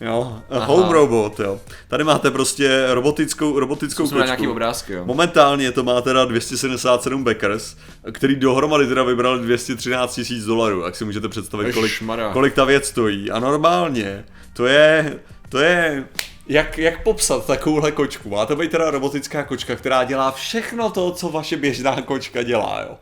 Jo, 0.00 0.42
Aha. 0.50 0.64
home 0.64 0.90
robot, 0.90 1.40
jo. 1.40 1.60
Tady 1.88 2.04
máte 2.04 2.30
prostě 2.30 2.86
robotickou, 2.94 3.58
robotickou 3.58 4.06
Jsme 4.06 4.24
nějaký 4.24 4.48
obrázky, 4.48 4.92
jo. 4.92 5.04
Momentálně 5.04 5.72
to 5.72 5.82
má 5.82 6.00
teda 6.00 6.24
277 6.24 7.24
backers, 7.24 7.76
který 8.12 8.36
dohromady 8.36 8.86
teda 8.86 9.02
vybrali 9.02 9.42
213 9.42 10.14
tisíc 10.14 10.44
dolarů, 10.44 10.82
jak 10.84 10.96
si 10.96 11.04
můžete 11.04 11.28
představit, 11.28 11.72
kolik, 11.74 12.02
kolik 12.32 12.54
ta 12.54 12.64
věc 12.64 12.86
stojí. 12.86 13.30
A 13.30 13.38
normálně, 13.38 14.24
to 14.52 14.66
je, 14.66 15.18
to 15.48 15.58
je, 15.58 16.04
jak, 16.48 16.78
jak 16.78 17.02
popsat 17.02 17.46
takovouhle 17.46 17.92
kočku? 17.92 18.28
Má 18.28 18.46
to 18.46 18.56
být 18.56 18.70
teda 18.70 18.90
robotická 18.90 19.42
kočka, 19.42 19.76
která 19.76 20.04
dělá 20.04 20.30
všechno 20.32 20.90
to, 20.90 21.10
co 21.10 21.28
vaše 21.28 21.56
běžná 21.56 22.02
kočka 22.02 22.42
dělá, 22.42 22.80
jo. 22.88 22.98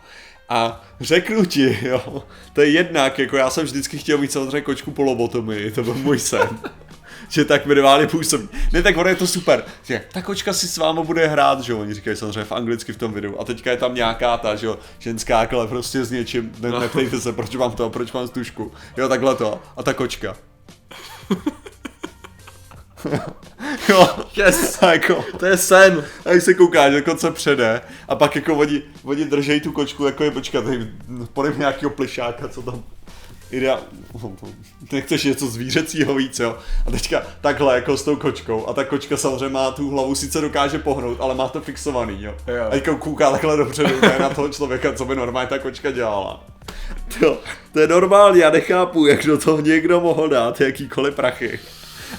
A 0.49 0.85
řeknu 1.01 1.45
ti, 1.45 1.79
jo, 1.83 2.23
to 2.53 2.61
je 2.61 2.71
jednak, 2.71 3.19
jako 3.19 3.37
já 3.37 3.51
jsem 3.51 3.65
vždycky 3.65 3.99
chtěl 3.99 4.19
mít 4.19 4.33
samozřejmě 4.33 4.61
kočku 4.61 4.91
po 4.91 5.03
lobotomii, 5.03 5.71
to 5.71 5.83
byl 5.83 5.95
můj 5.95 6.19
sen. 6.19 6.49
že 7.29 7.45
tak 7.45 7.67
minimálně 7.67 8.07
působí. 8.07 8.49
Ne, 8.73 8.83
tak 8.83 8.97
ono 8.97 9.09
je 9.09 9.15
to 9.17 9.27
super. 9.27 9.65
Že 9.83 10.05
ta 10.13 10.23
kočka 10.23 10.53
si 10.53 10.69
s 10.69 10.77
váma 10.77 11.03
bude 11.03 11.27
hrát, 11.27 11.61
že 11.61 11.73
jo, 11.73 11.81
oni 11.81 11.95
říkají 11.95 12.17
samozřejmě 12.17 12.45
v 12.45 12.53
anglicky 12.53 12.93
v 12.93 12.97
tom 12.97 13.13
videu. 13.13 13.37
A 13.41 13.45
teďka 13.45 13.71
je 13.71 13.77
tam 13.77 13.95
nějaká 13.95 14.37
ta, 14.39 14.55
že 14.57 14.67
jo, 14.67 14.79
ženská 14.99 15.47
kle 15.47 15.67
prostě 15.67 16.05
s 16.05 16.11
něčím, 16.11 16.53
ne, 16.61 16.69
No. 16.71 16.81
neptejte 16.81 17.21
se, 17.21 17.33
proč 17.33 17.55
mám 17.57 17.73
to, 17.73 17.91
proč 17.91 18.13
mám 18.13 18.29
stužku. 18.29 18.73
Jo, 18.97 19.09
takhle 19.09 19.35
to. 19.35 19.61
A 19.77 19.83
ta 19.83 19.95
kočka. 19.95 20.37
jo, 23.89 24.09
Yes, 24.37 24.83
a 24.83 24.93
jako, 24.93 25.25
to 25.39 25.47
je 25.47 25.57
sen. 25.57 26.05
a 26.25 26.31
když 26.33 26.45
se 26.45 26.55
koukáš, 26.55 26.93
jako 26.93 27.15
co 27.15 27.31
přede, 27.31 27.81
a 28.09 28.15
pak 28.15 28.37
jako 28.37 28.55
oni, 28.55 28.83
oni 29.05 29.25
držejí 29.25 29.61
tu 29.61 29.73
kočku, 29.73 30.05
jako 30.07 30.25
je 30.25 30.31
počkat, 30.31 30.65
podej 31.33 31.53
nějakého 31.57 31.91
plišáka, 31.91 32.49
co 32.49 32.63
tam 32.63 32.83
Idea... 33.51 33.81
Nechceš 34.93 35.25
něco 35.25 35.47
zvířecího 35.47 36.15
víc, 36.15 36.39
jo? 36.39 36.59
A 36.87 36.91
teďka 36.91 37.23
takhle 37.41 37.75
jako 37.75 37.97
s 37.97 38.03
tou 38.03 38.17
kočkou. 38.17 38.67
A 38.67 38.73
ta 38.73 38.85
kočka 38.85 39.17
samozřejmě 39.17 39.49
má 39.49 39.71
tu 39.71 39.91
hlavu, 39.91 40.15
sice 40.15 40.41
dokáže 40.41 40.79
pohnout, 40.79 41.21
ale 41.21 41.35
má 41.35 41.49
to 41.49 41.61
fixovaný, 41.61 42.23
jo? 42.23 42.35
Jo. 42.47 42.65
A 42.67 42.71
teďka 42.71 42.95
kouká 42.95 43.31
takhle 43.31 43.57
dopředu, 43.57 44.01
ne 44.01 44.17
na 44.21 44.29
toho 44.29 44.49
člověka, 44.49 44.93
co 44.93 45.05
by 45.05 45.17
normálně 45.17 45.49
ta 45.49 45.59
kočka 45.59 45.91
dělala. 45.91 46.45
To, 47.21 47.39
to 47.73 47.81
je 47.81 47.89
normální, 47.89 48.41
já 48.41 48.51
nechápu, 48.51 49.07
jak 49.07 49.27
do 49.27 49.39
toho 49.39 49.61
někdo 49.61 50.01
mohl 50.01 50.29
dát 50.29 50.61
jakýkoliv 50.61 51.15
prachy. 51.15 51.61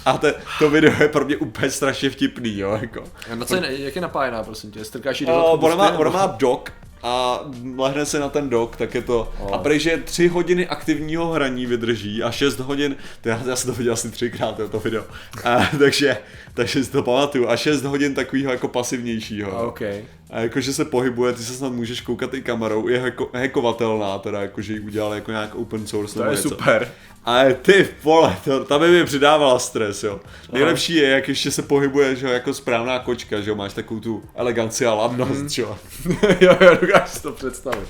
A 0.06 0.18
te, 0.18 0.34
to 0.60 0.70
video 0.70 0.94
je 1.02 1.08
pro 1.08 1.26
mě 1.26 1.38
úplně 1.38 1.72
strašně 1.72 2.10
vtipný, 2.10 2.58
jo, 2.58 2.78
jako. 2.82 3.04
Na 3.36 3.46
co 3.46 3.56
je, 3.56 3.82
jak 3.84 3.96
je 3.96 4.02
napájená, 4.02 4.44
prosím 4.44 4.72
tě? 4.72 4.86
Strkáš 4.86 5.22
jí 5.22 5.28
do 5.28 5.34
Uh, 5.34 5.66
ona, 5.66 5.76
má, 5.76 5.88
pusty, 5.88 6.02
ona 6.02 6.10
má 6.10 6.26
dock 6.26 6.72
a 7.04 7.42
lehne 7.76 8.06
se 8.06 8.20
na 8.20 8.30
ten 8.30 8.50
dock, 8.50 8.76
tak 8.76 8.96
je 8.96 9.02
to. 9.02 9.34
O. 9.40 9.54
A 9.54 9.58
prej, 9.58 9.80
že 9.80 9.98
3 9.98 10.28
hodiny 10.28 10.68
aktivního 10.68 11.28
hraní 11.28 11.66
vydrží 11.66 12.24
a 12.24 12.32
6 12.32 12.60
hodin, 12.60 12.96
to 13.22 13.30
já, 13.30 13.42
já 13.48 13.56
jsem 13.56 13.72
to 13.72 13.78
viděl 13.78 13.94
asi 13.94 14.12
třikrát, 14.12 14.56
to, 14.56 14.70
to 14.70 14.80
video. 14.80 15.04
A, 15.44 15.70
takže, 15.80 16.18
takže 16.54 16.84
si 16.84 16.92
to 16.92 17.04
pamatuju. 17.04 17.50
A 17.50 17.58
6 17.58 17.84
hodin 17.84 18.16
takového 18.16 18.52
jako 18.52 18.68
pasivnějšího. 18.68 19.58
A, 19.58 19.60
OK. 19.60 19.82
A 20.30 20.40
jakože 20.40 20.74
se 20.74 20.86
pohybuje, 20.86 21.34
ty 21.34 21.44
se 21.44 21.54
snad 21.54 21.72
můžeš 21.72 22.02
koukat 22.02 22.34
i 22.34 22.42
kamerou, 22.42 22.88
je 22.88 23.00
hacko, 23.00 23.30
hackovatelná, 23.34 24.20
teda 24.20 24.42
jakože 24.42 24.74
ji 24.74 24.80
udělali 24.80 25.18
jako 25.18 25.32
nějak 25.32 25.56
open 25.56 25.88
source 25.88 26.14
To 26.14 26.20
nebo 26.20 26.32
je 26.32 26.36
něco. 26.38 26.50
super. 26.50 26.92
Ale 27.26 27.54
ty 27.54 27.88
vole, 28.04 28.36
to, 28.44 28.66
ta 28.66 28.80
by 28.80 28.88
mi 28.90 29.06
přidávala 29.06 29.60
stres, 29.60 30.04
jo. 30.04 30.20
Nejlepší 30.52 30.96
je, 30.96 31.10
jak 31.10 31.28
ještě 31.28 31.52
se 31.52 31.62
pohybuje, 31.62 32.16
že 32.16 32.28
jo, 32.28 32.34
jako 32.34 32.54
správná 32.54 33.00
kočka, 33.00 33.42
že 33.42 33.50
jo, 33.50 33.56
máš 33.56 33.74
takovou 33.74 34.00
tu 34.00 34.24
eleganci 34.36 34.86
a 34.86 34.94
ladnost, 34.94 35.32
Mhm. 35.40 35.50
že 35.50 35.62
jo. 35.62 35.78
jo, 36.42 36.58
jo, 36.62 36.78
dokážu 36.82 37.06
si 37.12 37.22
to 37.24 37.32
představit. 37.32 37.88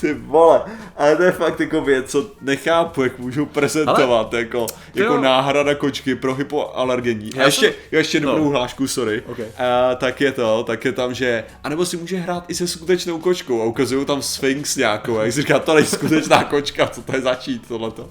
Ty 0.00 0.14
vole, 0.14 0.60
ale 0.96 1.16
to 1.16 1.22
je 1.22 1.32
fakt 1.32 1.60
jako 1.60 1.80
věc, 1.80 2.10
co 2.10 2.30
nechápu, 2.40 3.02
jak 3.02 3.18
můžou 3.18 3.46
prezentovat, 3.46 4.28
ale, 4.32 4.38
jako, 4.42 4.66
jako 4.94 5.14
jo. 5.14 5.20
náhrada 5.20 5.74
kočky 5.74 6.14
pro 6.14 6.34
hypoalergení. 6.34 7.30
A 7.34 7.38
Já 7.38 7.44
ještě, 7.46 7.66
jsem- 7.66 7.74
jo, 7.92 7.98
ještě 7.98 8.20
dobrou 8.20 8.44
no. 8.44 8.50
hlášku, 8.50 8.88
sorry. 8.88 9.22
Ok. 9.26 9.38
A, 9.40 9.94
tak 9.94 10.20
je 10.20 10.32
to, 10.32 10.64
tak 10.64 10.84
je 10.84 10.92
tam, 10.92 11.14
že, 11.14 11.44
anebo 11.64 11.75
si 11.84 11.96
může 11.96 12.16
hrát 12.16 12.44
i 12.48 12.54
se 12.54 12.68
skutečnou 12.68 13.18
kočkou 13.18 13.62
a 13.62 13.64
ukazují 13.64 14.06
tam 14.06 14.22
Sphinx 14.22 14.76
nějakou 14.76 15.18
a 15.18 15.24
jak 15.24 15.32
si 15.32 15.40
říká, 15.40 15.58
to 15.58 15.74
není 15.74 15.86
skutečná 15.86 16.44
kočka, 16.44 16.86
co 16.86 17.02
to 17.02 17.16
je 17.16 17.22
začít, 17.22 17.68
tohleto. 17.68 18.10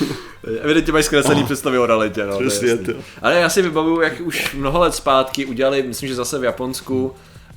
Evidentně 0.62 0.92
mají 0.92 1.04
zkreslený 1.04 1.44
představy 1.44 1.78
o 1.78 1.86
realitě, 1.86 2.26
no. 2.26 2.36
to 2.36 2.42
je 2.42 2.68
jasný. 2.68 2.94
Ale 3.22 3.34
já 3.34 3.48
si 3.48 3.62
vybavuju, 3.62 4.00
jak 4.00 4.20
už 4.20 4.54
mnoho 4.54 4.78
let 4.78 4.94
zpátky 4.94 5.46
udělali, 5.46 5.82
myslím, 5.82 6.08
že 6.08 6.14
zase 6.14 6.38
v 6.38 6.44
Japonsku, 6.44 7.14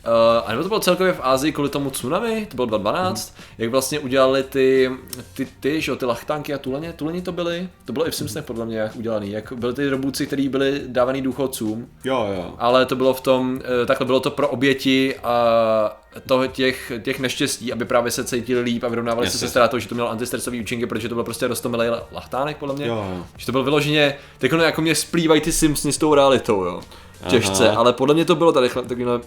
Uh, 0.08 0.50
a 0.50 0.52
nebo 0.52 0.64
to 0.64 0.70
bylo 0.70 0.80
celkově 0.80 1.14
v 1.14 1.20
Ázii 1.24 1.52
kvůli 1.52 1.70
tomu 1.70 1.90
tsunami, 1.90 2.48
to 2.50 2.56
bylo 2.56 2.66
2012, 2.66 3.38
mm. 3.38 3.44
jak 3.58 3.70
vlastně 3.72 4.00
udělali 4.00 4.44
ty, 4.44 4.92
ty, 5.34 5.48
ty, 5.60 5.82
že, 5.82 5.96
ty 5.96 6.06
lachtánky 6.06 6.54
a 6.54 6.58
tuleně, 6.58 6.94
tuleni 6.94 7.22
to 7.22 7.32
byly, 7.32 7.70
to 7.86 7.94
bylo 7.94 8.08
i 8.08 8.12
v 8.12 8.16
Simpsonech 8.16 8.46
podle 8.46 8.66
mě 8.66 8.78
jak 8.78 8.96
udělaný, 8.96 9.32
jak 9.32 9.54
byly 9.54 9.74
ty 9.74 9.90
robůci, 9.90 10.28
kteří 10.28 10.50
byli 10.50 10.82
dávaný 10.88 11.22
důchodcům, 11.22 11.88
Jo, 12.04 12.30
jo. 12.36 12.54
ale 12.58 12.86
to 12.86 12.96
bylo 12.96 13.14
v 13.14 13.22
tom, 13.22 13.62
eh, 13.84 13.86
takhle 13.86 14.06
bylo 14.06 14.20
to 14.20 14.32
pro 14.32 14.48
oběti 14.48 15.16
a 15.24 15.98
toho 16.28 16.48
těch, 16.48 16.92
těch 17.04 17.20
neštěstí, 17.20 17.74
aby 17.74 17.86
právě 17.86 18.12
se 18.12 18.24
cítili 18.24 18.62
líp 18.62 18.84
a 18.84 18.88
vyrovnávali 18.88 19.28
se 19.28 19.36
Jasně. 19.36 19.48
se 19.48 19.50
ztrátou, 19.52 19.80
že 19.80 19.88
to 19.88 19.96
mělo 19.96 20.10
antistresový 20.10 20.62
účinky, 20.62 20.88
protože 20.88 21.10
to 21.10 21.16
bylo 21.16 21.26
prostě 21.26 21.48
rostomilý 21.48 21.88
lachtánek, 22.12 22.58
podle 22.58 22.76
mě. 22.76 22.88
Jo, 22.88 22.96
jo. 22.96 23.26
Že 23.38 23.46
to 23.46 23.52
bylo 23.52 23.64
vyloženě, 23.64 24.16
tak 24.38 24.52
jako 24.52 24.82
mě 24.82 24.96
splývají 24.96 25.42
ty 25.42 25.52
Simpsony 25.52 25.94
s 25.94 25.98
tou 25.98 26.16
realitou, 26.16 26.64
jo. 26.64 26.82
Těžce, 27.28 27.70
Aha. 27.70 27.80
ale 27.80 27.94
podle 27.94 28.14
mě 28.16 28.26
to 28.26 28.36
bylo 28.36 28.52
tady 28.52 28.70
takovýhle 28.70 29.20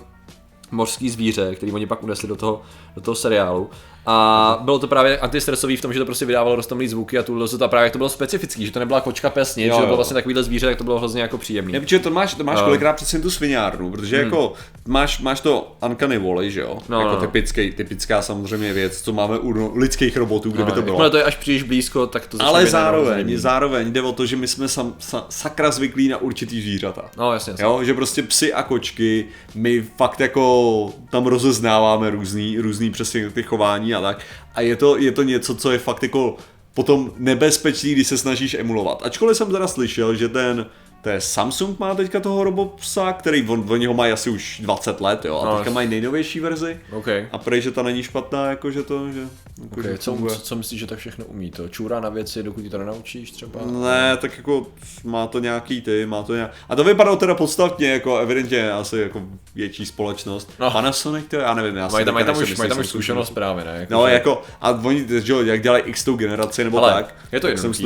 mořský 0.74 1.10
zvíře, 1.10 1.54
který 1.54 1.72
oni 1.72 1.86
pak 1.86 2.02
unesli 2.02 2.28
do 2.28 2.36
toho, 2.36 2.62
do 2.94 3.00
toho 3.00 3.14
seriálu. 3.14 3.70
A 4.06 4.58
bylo 4.62 4.78
to 4.78 4.87
právě 4.88 5.18
antistresový 5.18 5.76
v 5.76 5.80
tom, 5.80 5.92
že 5.92 5.99
to 5.99 6.04
prostě 6.04 6.25
vydávalo 6.25 6.56
rostomilý 6.56 6.88
zvuky 6.88 7.18
a 7.18 7.23
tu 7.23 7.49
se 7.49 7.58
to 7.58 7.68
právě 7.68 7.84
jak 7.84 7.92
to 7.92 7.99
bylo 7.99 8.08
specifický, 8.08 8.66
že 8.66 8.73
to 8.73 8.78
nebyla 8.78 9.00
kočka 9.00 9.30
pesně, 9.30 9.66
Jo, 9.66 9.75
že 9.75 9.80
to 9.80 9.87
bylo 9.87 9.96
vlastně 9.96 10.14
takovýhle 10.14 10.42
zvíře, 10.42 10.66
tak 10.66 10.76
to 10.78 10.84
bylo 10.84 10.99
hrozně 10.99 11.23
jako 11.23 11.38
příjemný. 11.38 11.73
Ne, 11.73 11.80
protože 11.80 11.99
to 11.99 12.11
máš, 12.11 12.34
to 12.34 12.44
máš 12.44 12.58
No. 12.58 12.64
kolikrát 12.64 12.92
přece 12.92 13.16
jen 13.16 13.23
tu 13.23 13.30
sviňárnu, 13.30 13.90
protože 13.90 14.16
jako 14.16 14.52
máš, 14.87 15.20
máš 15.20 15.40
to 15.40 15.76
uncanny 15.88 16.18
valley, 16.18 16.50
že 16.50 16.61
jo? 16.61 16.78
No, 16.88 16.99
jako 16.99 17.11
no, 17.11 17.14
no. 17.16 17.20
typický, 17.20 17.70
typická 17.73 18.23
samozřejmě 18.23 18.73
věc, 18.73 19.00
co 19.02 19.12
máme 19.12 19.38
u 19.38 19.52
no- 19.52 19.73
lidských 19.75 20.16
robotů, 20.16 20.50
kde 20.50 20.64
by 20.64 20.73
to 20.73 20.82
bylo. 20.82 20.94
Jakmile 20.94 21.11
to 21.11 21.16
je 21.16 21.23
až 21.25 21.37
příliš 21.37 21.62
blízko, 21.62 22.06
tak 22.06 22.26
to 22.26 22.37
Ale 22.40 22.66
zároveň, 22.66 23.38
zároveň 23.38 23.92
jde 23.92 24.02
o 24.02 24.12
to, 24.12 24.26
že 24.26 24.37
my 24.37 24.49
jsme 24.49 24.68
sam, 24.68 24.94
sa, 24.99 25.26
sakra 25.28 25.70
zvyklí 25.70 26.08
na 26.08 26.16
určitý 26.18 26.62
zvířata. 26.62 27.04
No 27.18 27.32
jasně, 27.32 27.50
jasně. 27.50 27.64
Jo, 27.64 27.80
že 27.84 27.94
prostě 27.94 28.23
psy 28.23 28.52
a 28.52 28.62
kočky, 28.62 29.26
my 29.54 29.82
fakt 29.96 30.20
jako 30.20 30.92
tam 31.11 31.26
rozeznáváme 31.26 32.11
různý, 32.11 32.58
různý 32.58 32.90
přesně 32.90 33.30
ty 33.30 33.42
chování 33.42 33.93
a 33.94 34.00
tak. 34.00 34.18
A 34.54 34.60
je 34.60 34.76
to, 34.76 34.96
je 34.96 35.12
to 35.12 35.22
něco, 35.22 35.54
co 35.54 35.70
je 35.70 35.78
fakt 35.78 36.02
jako 36.02 36.36
potom 36.74 37.12
nebezpečný, 37.16 37.92
když 37.92 38.06
se 38.06 38.18
snažíš 38.18 38.54
emulovat. 38.54 39.02
Ačkoliv 39.04 39.36
jsem 39.36 39.50
teda 39.50 39.68
slyšel, 39.68 40.14
že 40.14 40.28
ten 40.28 40.66
to 41.04 41.11
je 41.11 41.20
Samsung 41.20 41.78
má 41.78 41.94
teďka 41.94 42.20
toho 42.20 42.44
robopsa, 42.44 43.12
který 43.12 43.49
on, 43.49 43.64
oni 43.68 43.87
ho 43.87 43.94
mají 43.94 44.12
asi 44.12 44.30
už 44.30 44.61
20 44.64 45.00
let, 45.00 45.25
jo, 45.25 45.38
a 45.38 45.44
No, 45.44 45.56
teďka 45.56 45.70
mají 45.70 45.88
nejnovější 45.88 46.40
verzi. 46.40 46.80
OK. 46.92 47.08
A 47.32 47.38
prej, 47.38 47.61
že 47.61 47.70
ta 47.70 47.82
není 47.82 48.02
špatná, 48.02 48.46
jako 48.46 48.70
že 48.70 48.82
to, 48.82 49.12
že, 49.12 49.20
jako, 49.20 49.80
Okay, 49.80 49.92
že 49.92 49.99
co, 49.99 50.16
co, 50.28 50.40
co, 50.40 50.56
myslíš, 50.56 50.80
že 50.80 50.87
to 50.87 50.96
všechno 50.96 51.25
umí? 51.25 51.50
To 51.50 51.68
čůrá 51.68 52.00
na 52.00 52.08
věci, 52.08 52.42
dokud 52.42 52.62
ti 52.62 52.70
to 52.70 52.78
nenaučíš 52.78 53.30
třeba? 53.30 53.61
Ne, 53.66 54.16
tak 54.16 54.37
jako 54.37 54.66
má 55.04 55.26
to 55.26 55.38
nějaký 55.38 55.80
ty, 55.80 56.06
má 56.06 56.23
to 56.23 56.34
nějak... 56.34 56.50
A 56.68 56.76
to 56.76 56.84
vypadalo 56.84 57.16
teda 57.16 57.34
podstatně, 57.34 57.88
jako 57.88 58.18
evidentně 58.18 58.73
asi 58.73 58.99
jako 58.99 59.23
větší 59.54 59.87
společnost. 59.87 60.50
No. 60.58 60.70
Panasonic 60.70 61.25
to 61.28 61.37
já 61.37 61.54
nevím, 61.54 61.76
já 61.76 61.88
si 61.88 61.92
Mají 61.92 62.04
tam, 62.04 62.14
mají 62.14 62.26
tam 62.26 62.37
už, 62.37 62.56
mají 62.56 62.70
tam 62.70 62.78
už 62.78 62.87
zkušenost 62.87 63.30
právě, 63.30 63.64
ne? 63.64 63.87
No 63.90 64.06
že- 64.06 64.12
jako, 64.12 64.42
a 64.61 64.70
oni, 64.70 65.06
že 65.25 65.32
jo, 65.32 65.42
jak 65.42 65.62
dělají 65.62 65.82
x 65.87 66.04
tou 66.04 66.16
generaci 66.16 66.64
nebo 66.64 66.78
Ale 66.78 66.92
tak, 66.92 67.14
je 67.32 67.40
to 67.40 67.46
tak 67.46 67.58
jsem 67.58 67.70
jednoduchý. 67.70 67.82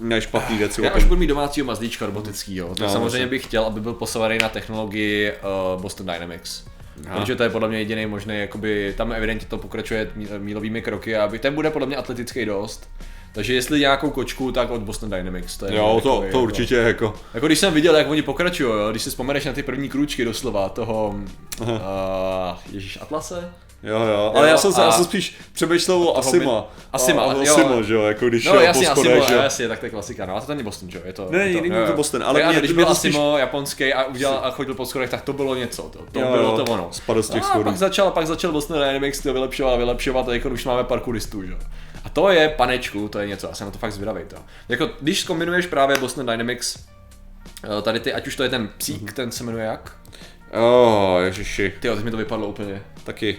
Slyšel 0.00 0.08
nešpatný 0.08 0.58
věci 0.58 0.82
Já 0.84 0.90
tom. 0.90 1.02
budu 1.08 1.20
mít 1.20 1.26
domácího 1.26 1.66
mazlíčka 1.66 2.06
robotickýho, 2.06 2.68
tak 2.68 2.78
No, 2.78 2.88
samozřejmě 2.88 3.00
vlastně. 3.02 3.26
bych 3.26 3.44
chtěl, 3.44 3.64
aby 3.64 3.80
byl 3.80 3.92
posavaný 3.92 4.38
na 4.38 4.48
technologii 4.48 5.32
uh, 5.74 5.82
Boston 5.82 6.06
Dynamics. 6.06 6.64
Aha. 7.06 7.20
Protože 7.20 7.36
to 7.36 7.42
je 7.42 7.48
podle 7.50 7.68
mě 7.68 7.78
jediný 7.78 8.06
možný, 8.06 8.38
jakoby, 8.40 8.94
tam 8.96 9.12
evidentně 9.12 9.46
to 9.48 9.58
pokračuje 9.58 10.10
mí- 10.14 10.28
mílovými 10.38 10.82
kroky 10.82 11.16
a 11.16 11.30
ten 11.40 11.54
bude 11.54 11.70
podle 11.70 11.86
mě 11.86 11.96
atletický 11.96 12.44
dost. 12.44 12.90
Takže 13.32 13.54
jestli 13.54 13.80
nějakou 13.80 14.10
kočku, 14.10 14.52
tak 14.52 14.70
od 14.70 14.80
Boston 14.80 15.10
Dynamics. 15.10 15.56
To 15.56 15.66
je 15.66 15.76
Jo, 15.76 16.00
to, 16.02 16.16
to 16.18 16.22
jako- 16.24 16.42
určitě 16.42 16.74
jako, 16.74 17.14
Jako 17.34 17.46
když 17.46 17.58
jsem 17.58 17.74
viděl, 17.74 17.96
jak 17.96 18.08
oni 18.10 18.22
pokračují, 18.22 18.70
jo, 18.70 18.90
když 18.90 19.02
si 19.02 19.10
vzpomeneš 19.10 19.44
na 19.44 19.52
ty 19.52 19.62
první 19.62 19.88
krůčky 19.88 20.24
doslova 20.24 20.68
toho, 20.68 21.14
uh, 21.60 21.68
Ježíš 22.72 22.98
Atlase? 23.00 23.48
Jo, 23.82 23.98
jo, 24.00 24.32
ale 24.34 24.46
Jo, 24.48 24.52
já 24.52 24.56
jsem, 24.58 24.72
se, 24.72 24.82
a- 24.82 24.84
já 24.84 24.92
jsem 24.92 25.04
spíš 25.04 25.36
přemýšlel 25.52 25.96
o 26.08 26.16
Asima. 26.18 26.64
Asima, 26.92 27.22
a, 27.22 27.30
a 27.30 27.34
jo. 27.34 27.54
Asima, 27.54 27.82
že 27.82 27.94
jo, 27.94 28.02
jako 28.02 28.28
když 28.28 28.44
No 28.46 28.54
jasně, 28.60 28.88
Asimo, 28.88 29.10
jo. 29.14 29.24
jasně, 29.42 29.68
tak 29.68 29.78
to 29.78 29.86
je 29.86 29.90
klasika, 29.90 30.26
no 30.26 30.36
a 30.36 30.40
to 30.40 30.52
není 30.52 30.62
Boston, 30.64 30.90
že 30.90 30.98
jo, 30.98 31.04
je 31.06 31.12
to... 31.12 31.26
Ne, 31.30 31.38
je 31.48 31.60
není 31.62 31.74
jo, 31.76 31.86
to. 31.86 31.92
Boston, 31.92 32.22
ale 32.24 32.40
Tak 32.40 32.50
mě- 32.50 32.58
když 32.58 32.72
byl 32.72 32.86
to 32.86 32.94
spíš- 32.94 33.14
Asimo 33.14 33.38
japonský 33.38 33.94
a 33.94 34.04
udělal 34.04 34.40
a 34.44 34.50
chodil 34.50 34.74
po 34.74 34.86
schodech, 34.86 35.10
tak 35.10 35.22
to 35.22 35.32
bylo 35.32 35.54
něco, 35.54 35.82
to, 35.82 35.98
to 36.12 36.20
Jo, 36.20 36.26
bylo 36.30 36.42
jo, 36.42 36.56
to 36.64 36.72
ono. 36.72 36.88
spadl 36.90 37.22
z 37.22 37.30
těch 37.30 37.42
a 37.42 37.46
schodů. 37.46 37.64
pak 37.64 37.76
začal, 37.76 38.10
pak 38.10 38.26
začal 38.26 38.52
Boston 38.52 38.78
Dynamics 38.78 39.20
to 39.20 39.32
vylepšovat 39.32 39.72
a 39.74 39.76
vylepšovat 39.76 40.28
a 40.28 40.32
jako 40.34 40.48
už 40.48 40.64
máme 40.64 40.84
parkouristů, 40.84 41.42
že 41.42 41.52
jo. 41.52 41.58
A 42.04 42.08
to 42.08 42.28
je 42.30 42.48
panečku, 42.48 43.08
to 43.08 43.18
je 43.18 43.26
něco, 43.26 43.46
já 43.46 43.54
jsem 43.54 43.66
na 43.66 43.70
to 43.70 43.78
fakt 43.78 43.92
zvědavý 43.92 44.20
to. 44.28 44.36
Jako, 44.68 44.90
když 45.00 45.20
zkombinuješ 45.20 45.66
právě 45.66 45.96
Boston 45.98 46.26
Dynamics, 46.26 46.76
eh, 47.78 47.82
tady 47.82 48.00
ty, 48.00 48.12
ať 48.12 48.26
už 48.26 48.36
to 48.36 48.42
je 48.42 48.48
ten 48.48 48.68
psík, 48.78 49.12
ten 49.12 49.30
se 49.30 49.44
jmenuje 49.44 49.64
jak? 49.64 49.92
Oh, 50.52 51.20
ježiši, 51.24 51.72
Ty 51.80 51.88
teď 51.88 52.04
mi 52.04 52.10
to 52.10 52.16
vypadlo 52.16 52.46
úplně. 52.46 52.82
taky. 53.04 53.38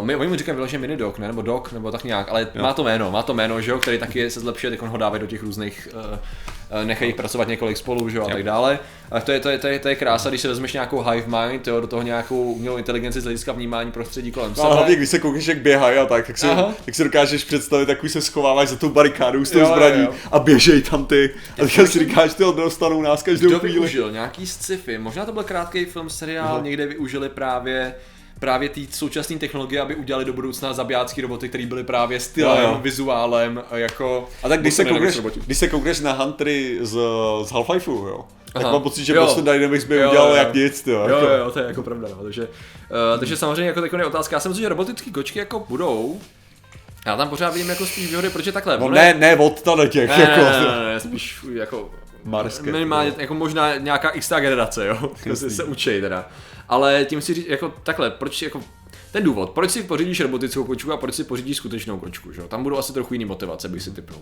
My, 0.00 0.16
oni 0.16 0.28
mu 0.28 0.36
říkají 0.36 0.54
vyloženě 0.56 0.78
mini 0.80 0.96
dog, 0.96 1.18
ne? 1.18 1.26
Nebo 1.26 1.42
dog, 1.42 1.72
nebo 1.72 1.92
tak 1.92 2.04
nějak, 2.04 2.28
ale 2.30 2.48
jo. 2.54 2.62
má 2.62 2.72
to 2.72 2.84
jméno, 2.84 3.10
má 3.10 3.22
to 3.22 3.34
jméno, 3.34 3.60
že 3.60 3.70
jo, 3.70 3.78
který 3.78 3.98
taky 3.98 4.30
se 4.30 4.40
zlepšuje, 4.40 4.70
teď 4.70 4.82
on 4.82 4.88
ho 4.88 4.96
dávají 4.96 5.20
do 5.20 5.26
těch 5.26 5.42
různých, 5.42 5.88
uh, 5.94 6.84
nechají 6.84 7.12
pracovat 7.12 7.48
několik 7.48 7.76
spolu, 7.76 8.08
že 8.08 8.18
jo, 8.18 8.24
a 8.26 8.28
tak 8.32 8.42
dále. 8.42 8.78
A 9.10 9.20
to 9.20 9.32
je, 9.32 9.40
to 9.40 9.48
je, 9.48 9.58
to 9.58 9.66
je, 9.66 9.78
to 9.78 9.88
je 9.88 9.94
krása, 9.94 10.28
když 10.28 10.40
si 10.40 10.48
vezmeš 10.48 10.72
nějakou 10.72 11.02
hive 11.02 11.26
mind, 11.48 11.66
jo, 11.66 11.80
do 11.80 11.86
toho 11.86 12.02
nějakou 12.02 12.52
umělou 12.52 12.76
inteligenci 12.76 13.20
z 13.20 13.24
hlediska 13.24 13.52
vnímání 13.52 13.92
prostředí 13.92 14.32
kolem 14.32 14.50
No, 14.50 14.54
sebe. 14.54 14.66
ale 14.66 14.76
hlavně, 14.76 14.96
když 14.96 15.08
se 15.08 15.18
koukneš, 15.18 15.46
jak 15.46 15.58
běhají 15.58 15.98
a 15.98 16.06
tak, 16.06 16.26
tak 16.26 16.38
si, 16.38 16.46
Aha. 16.46 16.74
tak 16.84 16.94
si 16.94 17.04
dokážeš 17.04 17.44
představit, 17.44 17.88
jak 17.88 18.04
už 18.04 18.12
se 18.12 18.20
schováváš 18.20 18.68
za 18.68 18.76
tou 18.76 18.88
barikádou 18.88 19.44
s 19.44 19.50
tou 19.50 19.58
Jo, 19.58 19.64
jo, 19.66 19.72
zbraní 19.72 20.02
jo. 20.02 20.14
a 20.32 20.38
běžej 20.38 20.82
tam 20.82 21.06
ty. 21.06 21.30
A 21.58 21.62
teďka 21.62 21.86
si 21.86 21.98
říkáš, 21.98 22.34
ty 22.34 22.42
dostanou 22.56 23.02
nás 23.02 23.22
každou 23.22 23.48
Kdo 23.48 23.58
chvíli. 23.58 23.74
využil 23.74 24.12
nějaký 24.12 24.46
sci-fi, 24.46 24.98
možná 24.98 25.24
to 25.26 25.32
byl 25.32 25.42
krátký 25.42 25.84
film, 25.84 26.10
seriál, 26.10 26.62
někde 26.62 26.86
využili 26.86 27.28
právě 27.28 27.94
právě 28.44 28.68
ty 28.68 28.86
současné 28.90 29.38
technologie, 29.38 29.80
aby 29.80 29.94
udělali 29.94 30.24
do 30.24 30.32
budoucna 30.32 30.72
zabijácký 30.72 31.20
roboty, 31.20 31.48
které 31.48 31.66
byly 31.66 31.84
právě 31.84 32.20
stylem, 32.20 32.62
Jo, 32.62 32.68
jo. 32.68 32.78
vizuálem, 32.82 33.62
jako... 33.72 34.28
A 34.42 34.48
tak 34.48 34.60
když 34.60 34.74
se, 34.74 34.84
koukneš, 34.84 35.20
když 35.46 35.58
se 35.58 35.68
koukneš 35.68 36.00
na 36.00 36.12
Huntery 36.12 36.78
z, 36.80 36.90
z 37.44 37.52
Half-Lifeu, 37.52 38.06
jo, 38.08 38.24
tak 38.52 38.62
Aha. 38.62 38.72
mám 38.72 38.82
pocit, 38.82 39.04
že 39.04 39.14
Jo. 39.14 39.24
Boston 39.24 39.44
Dynamics 39.44 39.84
by 39.84 39.96
Jo, 39.96 40.08
udělal 40.08 40.28
jo. 40.28 40.34
jak 40.36 40.54
nic, 40.54 40.86
jo. 40.86 40.92
Jo, 40.94 41.00
jako. 41.08 41.26
jo, 41.26 41.36
jo, 41.38 41.50
to 41.50 41.58
je 41.58 41.66
jako 41.66 41.82
pravda, 41.82 42.08
no. 42.16 42.22
takže, 42.22 42.42
uh, 42.42 43.18
takže 43.20 43.36
samozřejmě 43.36 43.66
jako 43.66 43.80
taková 43.80 44.06
otázka, 44.06 44.36
já 44.36 44.40
si 44.40 44.48
myslím, 44.48 44.62
že 44.62 44.68
robotické 44.68 45.10
kočky 45.10 45.38
jako 45.38 45.64
budou, 45.68 46.20
já 47.06 47.16
tam 47.16 47.28
pořád 47.28 47.50
vidím 47.54 47.68
jako 47.68 47.86
spíš 47.86 48.08
výhody, 48.08 48.30
protože 48.30 48.52
takhle, 48.52 48.78
No 48.78 48.88
ne, 48.90 49.14
ne 49.14 49.36
od 49.36 49.62
tady 49.62 49.88
těch, 49.88 50.08
ne, 50.10 50.20
jako. 50.20 50.44
ne, 50.44 50.60
ne, 50.60 50.92
ne, 50.92 51.00
spíš 51.00 51.38
jako 51.54 51.90
Marské. 52.24 52.72
minimálně 52.72 53.12
jako 53.18 53.34
možná 53.34 53.76
nějaká 53.76 54.08
x 54.10 54.28
generace, 54.28 54.86
jo, 54.86 55.10
to 55.28 55.36
si 55.36 55.50
se 55.50 55.64
učí 55.64 56.00
teda. 56.00 56.28
Ale 56.68 57.04
tím 57.04 57.20
si 57.20 57.34
říct, 57.34 57.46
jako 57.48 57.74
takhle, 57.82 58.10
proč 58.10 58.42
jako 58.42 58.60
ten 59.12 59.22
důvod, 59.24 59.50
proč 59.50 59.70
si 59.70 59.82
pořídíš 59.82 60.20
robotickou 60.20 60.64
kočku 60.64 60.92
a 60.92 60.96
proč 60.96 61.14
si 61.14 61.24
pořídíš 61.24 61.56
skutečnou 61.56 61.98
kočku, 61.98 62.32
že? 62.32 62.40
jo? 62.40 62.48
Tam 62.48 62.62
budou 62.62 62.76
asi 62.78 62.92
trochu 62.92 63.14
jiný 63.14 63.24
motivace, 63.24 63.68
bych 63.68 63.82
si 63.82 63.90
typnul. 63.90 64.20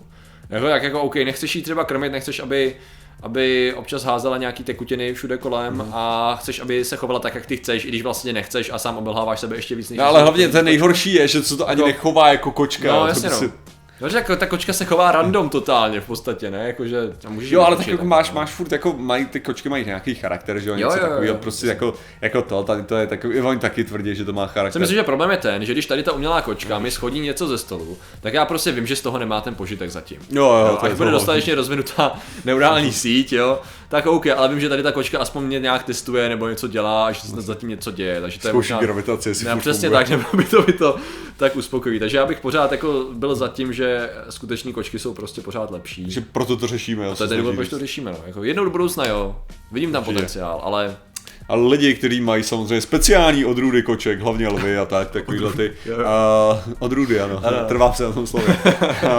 Jako, 0.49 0.65
jak 0.67 0.83
jako, 0.83 1.01
OK, 1.01 1.15
nechceš 1.15 1.55
jí 1.55 1.61
třeba 1.61 1.83
krmit, 1.83 2.11
nechceš, 2.11 2.39
aby, 2.39 2.75
aby 3.21 3.73
občas 3.75 4.03
házela 4.03 4.37
nějaký 4.37 4.63
tekutiny 4.63 5.13
všude 5.13 5.37
kolem 5.37 5.73
Mhm. 5.73 5.89
a 5.93 6.35
chceš, 6.41 6.59
aby 6.59 6.85
se 6.85 6.95
chovala 6.95 7.19
tak, 7.19 7.35
jak 7.35 7.45
ty 7.45 7.57
chceš, 7.57 7.85
i 7.85 7.87
když 7.87 8.01
vlastně 8.01 8.33
nechceš 8.33 8.69
a 8.73 8.77
sám 8.79 8.97
obelháváš 8.97 9.39
sebe 9.39 9.55
ještě 9.55 9.75
víc 9.75 9.89
než 9.89 9.99
No 9.99 10.05
ale 10.05 10.21
hlavně 10.21 10.47
ten 10.49 10.65
nejhorší 10.65 11.13
je, 11.13 11.27
že 11.27 11.43
se 11.43 11.57
to 11.57 11.69
ani 11.69 11.81
No. 11.81 11.87
nechová 11.87 12.29
jako 12.29 12.51
kočka. 12.51 12.93
No, 12.93 13.01
to 13.01 13.07
jasně 13.07 13.29
no. 13.29 13.35
si- 13.39 13.51
Dobře, 13.99 14.17
jako 14.17 14.35
ta 14.35 14.45
kočka 14.45 14.73
se 14.73 14.85
chová 14.85 15.11
random 15.11 15.49
totálně 15.49 16.01
v 16.01 16.05
podstatě, 16.05 16.51
ne? 16.51 16.67
Jakože, 16.67 16.97
a 17.27 17.29
můžeš 17.29 17.51
Jo, 17.51 17.61
ale 17.61 17.75
tak 17.75 17.87
jako 17.87 18.05
máš, 18.05 18.29
no. 18.29 18.35
máš 18.35 18.49
furt 18.51 18.71
jako, 18.71 18.93
mají, 18.97 19.25
ty 19.25 19.39
kočky 19.39 19.69
mají 19.69 19.85
nějaký 19.85 20.15
charakter, 20.15 20.59
že 20.59 20.69
jo, 20.69 20.75
něco 20.75 20.89
jo, 20.89 20.95
jo, 20.95 21.01
takového, 21.01 21.33
jo, 21.35 21.39
prostě 21.41 21.67
jako, 21.67 21.93
jako 22.21 22.41
to, 22.41 22.63
tady 22.63 22.83
to 22.83 22.95
je 22.95 23.07
takový, 23.07 23.41
oni 23.41 23.59
taky 23.59 23.83
tvrdí, 23.83 24.15
že 24.15 24.25
to 24.25 24.33
má 24.33 24.47
charakter. 24.47 24.79
myslím, 24.79 24.95
že 24.97 25.03
problém 25.03 25.31
je 25.31 25.37
ten, 25.37 25.65
že 25.65 25.73
když 25.73 25.85
tady 25.85 26.03
ta 26.03 26.11
umělá 26.11 26.41
kočka 26.41 26.79
mi 26.79 26.91
schodí 26.91 27.19
něco 27.19 27.47
ze 27.47 27.57
stolu, 27.57 27.97
tak 28.21 28.33
já 28.33 28.45
prostě 28.45 28.71
vím, 28.71 28.87
že 28.87 28.95
z 28.95 29.01
toho 29.01 29.17
nemá 29.17 29.41
ten 29.41 29.55
požitek 29.55 29.89
zatím. 29.89 30.19
Jo, 30.29 30.43
jo, 30.45 30.67
Jo, 30.67 30.77
to 30.79 30.85
je 30.85 30.91
až 30.91 30.97
bude 30.97 31.09
to. 31.09 31.15
dostatečně 31.15 31.55
rozvinutá 31.55 32.15
neurální 32.45 32.93
síť, 32.93 33.33
jo, 33.33 33.59
tak 33.93 34.05
OK, 34.07 34.27
ale 34.27 34.49
vím, 34.49 34.59
že 34.59 34.69
tady 34.69 34.83
ta 34.83 34.91
kočka 34.91 35.19
aspoň 35.19 35.43
mě 35.43 35.59
nějak 35.59 35.83
testuje 35.83 36.29
nebo 36.29 36.49
něco 36.49 36.67
dělá, 36.67 37.11
že 37.11 37.21
se 37.21 37.41
zatím 37.41 37.69
něco 37.69 37.91
děje, 37.91 38.21
takže 38.21 38.39
to 38.39 38.47
je 38.47 38.51
Zkouší 38.51 38.73
možná... 38.73 38.85
gravitaci, 38.85 39.29
jestli 39.29 39.45
Ne, 39.45 39.55
přesně 39.57 39.89
funguje. 39.89 39.99
tak, 40.05 40.09
nebo 40.17 40.23
by 40.37 40.43
to, 40.43 40.61
by 40.61 40.73
to 40.73 40.95
tak 41.37 41.55
uspokojí. 41.55 41.99
Takže 41.99 42.17
já 42.17 42.25
bych 42.25 42.39
pořád 42.39 42.71
jako 42.71 43.05
byl 43.13 43.35
za 43.35 43.47
tím, 43.47 43.73
že 43.73 44.09
skuteční 44.29 44.73
kočky 44.73 44.99
jsou 44.99 45.13
prostě 45.13 45.41
pořád 45.41 45.71
lepší. 45.71 46.11
Že 46.11 46.21
proto 46.31 46.57
to 46.57 46.67
řešíme. 46.67 47.05
jo, 47.05 47.15
to 47.15 47.23
je 47.23 47.27
ten 47.27 47.37
důvod, 47.37 47.55
proč 47.55 47.69
to 47.69 47.79
řešíme. 47.79 48.11
No. 48.11 48.17
Jako 48.27 48.43
jednou 48.43 48.63
do 48.63 48.69
budoucna, 48.69 49.05
jo. 49.05 49.35
Vidím 49.71 49.91
tam 49.91 50.01
Určitě. 50.01 50.13
potenciál, 50.15 50.61
ale 50.63 50.95
Ale 51.47 51.67
lidi, 51.67 51.93
kteří 51.93 52.21
mají 52.21 52.43
samozřejmě 52.43 52.81
speciální 52.81 53.45
odrůdy 53.45 53.83
koček, 53.83 54.21
hlavně 54.21 54.47
lvy 54.47 54.77
a 54.77 54.85
tak, 54.85 55.11
takovýhle 55.11 55.53
ty 55.53 55.69
uh, 55.87 56.73
odrůdy, 56.79 57.19
ano, 57.19 57.41
Ano. 57.43 57.57
trvám 57.67 57.93
se 57.93 58.03
na 58.03 58.11
tom 58.11 58.27
slově, 58.27 58.47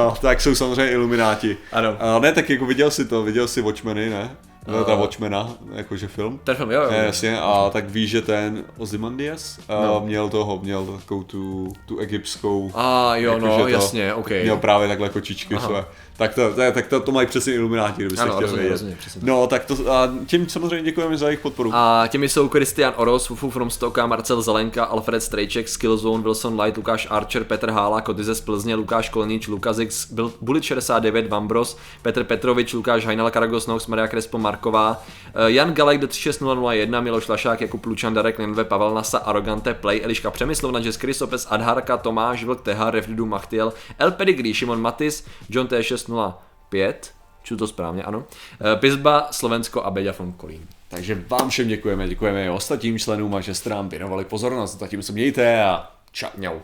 uh, 0.08 0.14
tak 0.20 0.40
jsou 0.40 0.54
samozřejmě 0.54 0.92
ilumináti. 0.92 1.56
Ano. 1.72 1.90
Uh, 2.16 2.22
ne, 2.22 2.32
tak 2.32 2.50
jako 2.50 2.66
viděl 2.66 2.90
si 2.90 3.04
to, 3.04 3.22
viděl 3.22 3.48
si 3.48 3.60
Watchmeny, 3.62 4.10
ne? 4.10 4.36
Uh, 4.68 4.84
ta 4.84 4.94
Watchmena, 4.94 5.48
jakože 5.72 6.08
film. 6.08 6.40
Ten 6.44 6.56
film, 6.56 6.70
jo, 6.70 6.82
jo. 6.82 6.92
Je, 6.92 7.04
jasně, 7.04 7.40
a 7.40 7.70
tak 7.72 7.90
víš, 7.90 8.10
že 8.10 8.22
ten 8.22 8.64
Ozymandias 8.78 9.58
no. 9.68 10.02
měl 10.04 10.28
toho, 10.28 10.60
měl 10.62 10.86
takovou 10.86 11.22
tu, 11.22 11.72
tu 11.86 11.98
egyptskou... 11.98 12.70
A 12.74 13.16
jo, 13.16 13.32
jakože 13.32 13.46
no, 13.46 13.58
to, 13.58 13.68
jasně, 13.68 14.14
ok. 14.14 14.30
Měl 14.30 14.56
právě 14.56 14.88
takhle 14.88 15.08
kočičky 15.08 15.58
své. 15.58 15.84
Tak 16.16 16.34
to, 16.34 16.54
to, 16.54 16.72
tak 16.72 16.86
to, 16.86 17.00
to 17.00 17.12
mají 17.12 17.26
přesně 17.26 17.54
Illuminati, 17.54 18.02
kdybyste 18.02 18.24
Ano, 18.24 18.36
chtěli 18.36 18.58
vědět. 18.58 18.96
no, 19.22 19.46
tak 19.46 19.64
to, 19.64 19.92
a 19.92 20.12
tím 20.26 20.48
samozřejmě 20.48 20.82
děkujeme 20.82 21.16
za 21.16 21.26
jejich 21.26 21.40
podporu. 21.40 21.70
A 21.74 22.06
těmi 22.08 22.28
jsou 22.28 22.48
Christian 22.48 22.92
Oros, 22.96 23.26
Fufu 23.26 23.50
from 23.50 23.70
Stoka, 23.70 24.06
Marcel 24.06 24.42
Zelenka, 24.42 24.84
Alfred 24.84 25.22
Strejček, 25.22 25.68
Skillzone, 25.68 26.22
Wilson 26.22 26.60
Light, 26.60 26.76
Lukáš 26.76 27.06
Archer, 27.10 27.44
Petr 27.44 27.70
Hála, 27.70 28.00
Kotyze 28.00 28.34
z 28.34 28.40
Plzně, 28.40 28.74
Lukáš 28.74 29.08
Kolnič, 29.08 29.48
Lukazix, 29.48 30.12
Byl- 30.12 30.32
Bulit 30.40 30.64
69, 30.64 31.28
Vambros, 31.28 31.76
Petr 32.02 32.24
Petrovič, 32.24 32.72
Lukáš 32.72 33.06
Hajnal, 33.06 33.30
Karagos 33.30 33.66
Nox, 33.66 33.86
Maria 33.86 34.08
Krespo, 34.08 34.38
Marková, 34.54 35.02
eh, 35.34 35.50
Jan 35.50 35.74
Galek 35.74 36.00
do 36.00 36.08
36001, 36.08 37.00
Miloš 37.00 37.28
Lašák, 37.28 37.60
Jakub 37.60 37.86
Lučan, 37.86 38.14
Darek 38.14 38.38
Nenve, 38.38 38.64
Pavel 38.64 38.94
Nasa, 38.94 39.18
Arogante, 39.18 39.74
Play, 39.74 40.00
Eliška 40.04 40.30
Přemyslovna, 40.30 40.78
Jess 40.78 40.98
Krysopes, 40.98 41.46
Adharka, 41.50 41.96
Tomáš, 41.96 42.44
Vlk, 42.44 42.60
Teha, 42.60 42.90
Refridu, 42.90 43.26
Machtiel, 43.26 43.72
El 43.98 44.10
Pedigree, 44.10 44.54
Šimon 44.54 44.80
Matis, 44.80 45.26
John 45.50 45.66
T605, 45.66 46.94
čtu 47.42 47.56
to 47.56 47.66
správně, 47.66 48.02
ano, 48.02 48.24
eh, 48.60 48.76
Pizba, 48.76 49.28
Slovensko 49.30 49.82
a 49.82 49.90
Beďa 49.90 50.14
von 50.18 50.32
Kolín. 50.32 50.66
Takže 50.88 51.24
vám 51.28 51.48
všem 51.48 51.68
děkujeme, 51.68 52.08
děkujeme 52.08 52.44
i 52.44 52.50
ostatním 52.50 52.98
členům 52.98 53.34
a 53.34 53.40
že 53.40 53.54
jste 53.54 53.70
nám 53.70 53.88
věnovali 53.88 54.24
pozornost. 54.24 54.78
Zatím 54.78 55.02
se 55.02 55.12
mějte 55.12 55.62
a 55.64 55.90
čau. 56.12 56.58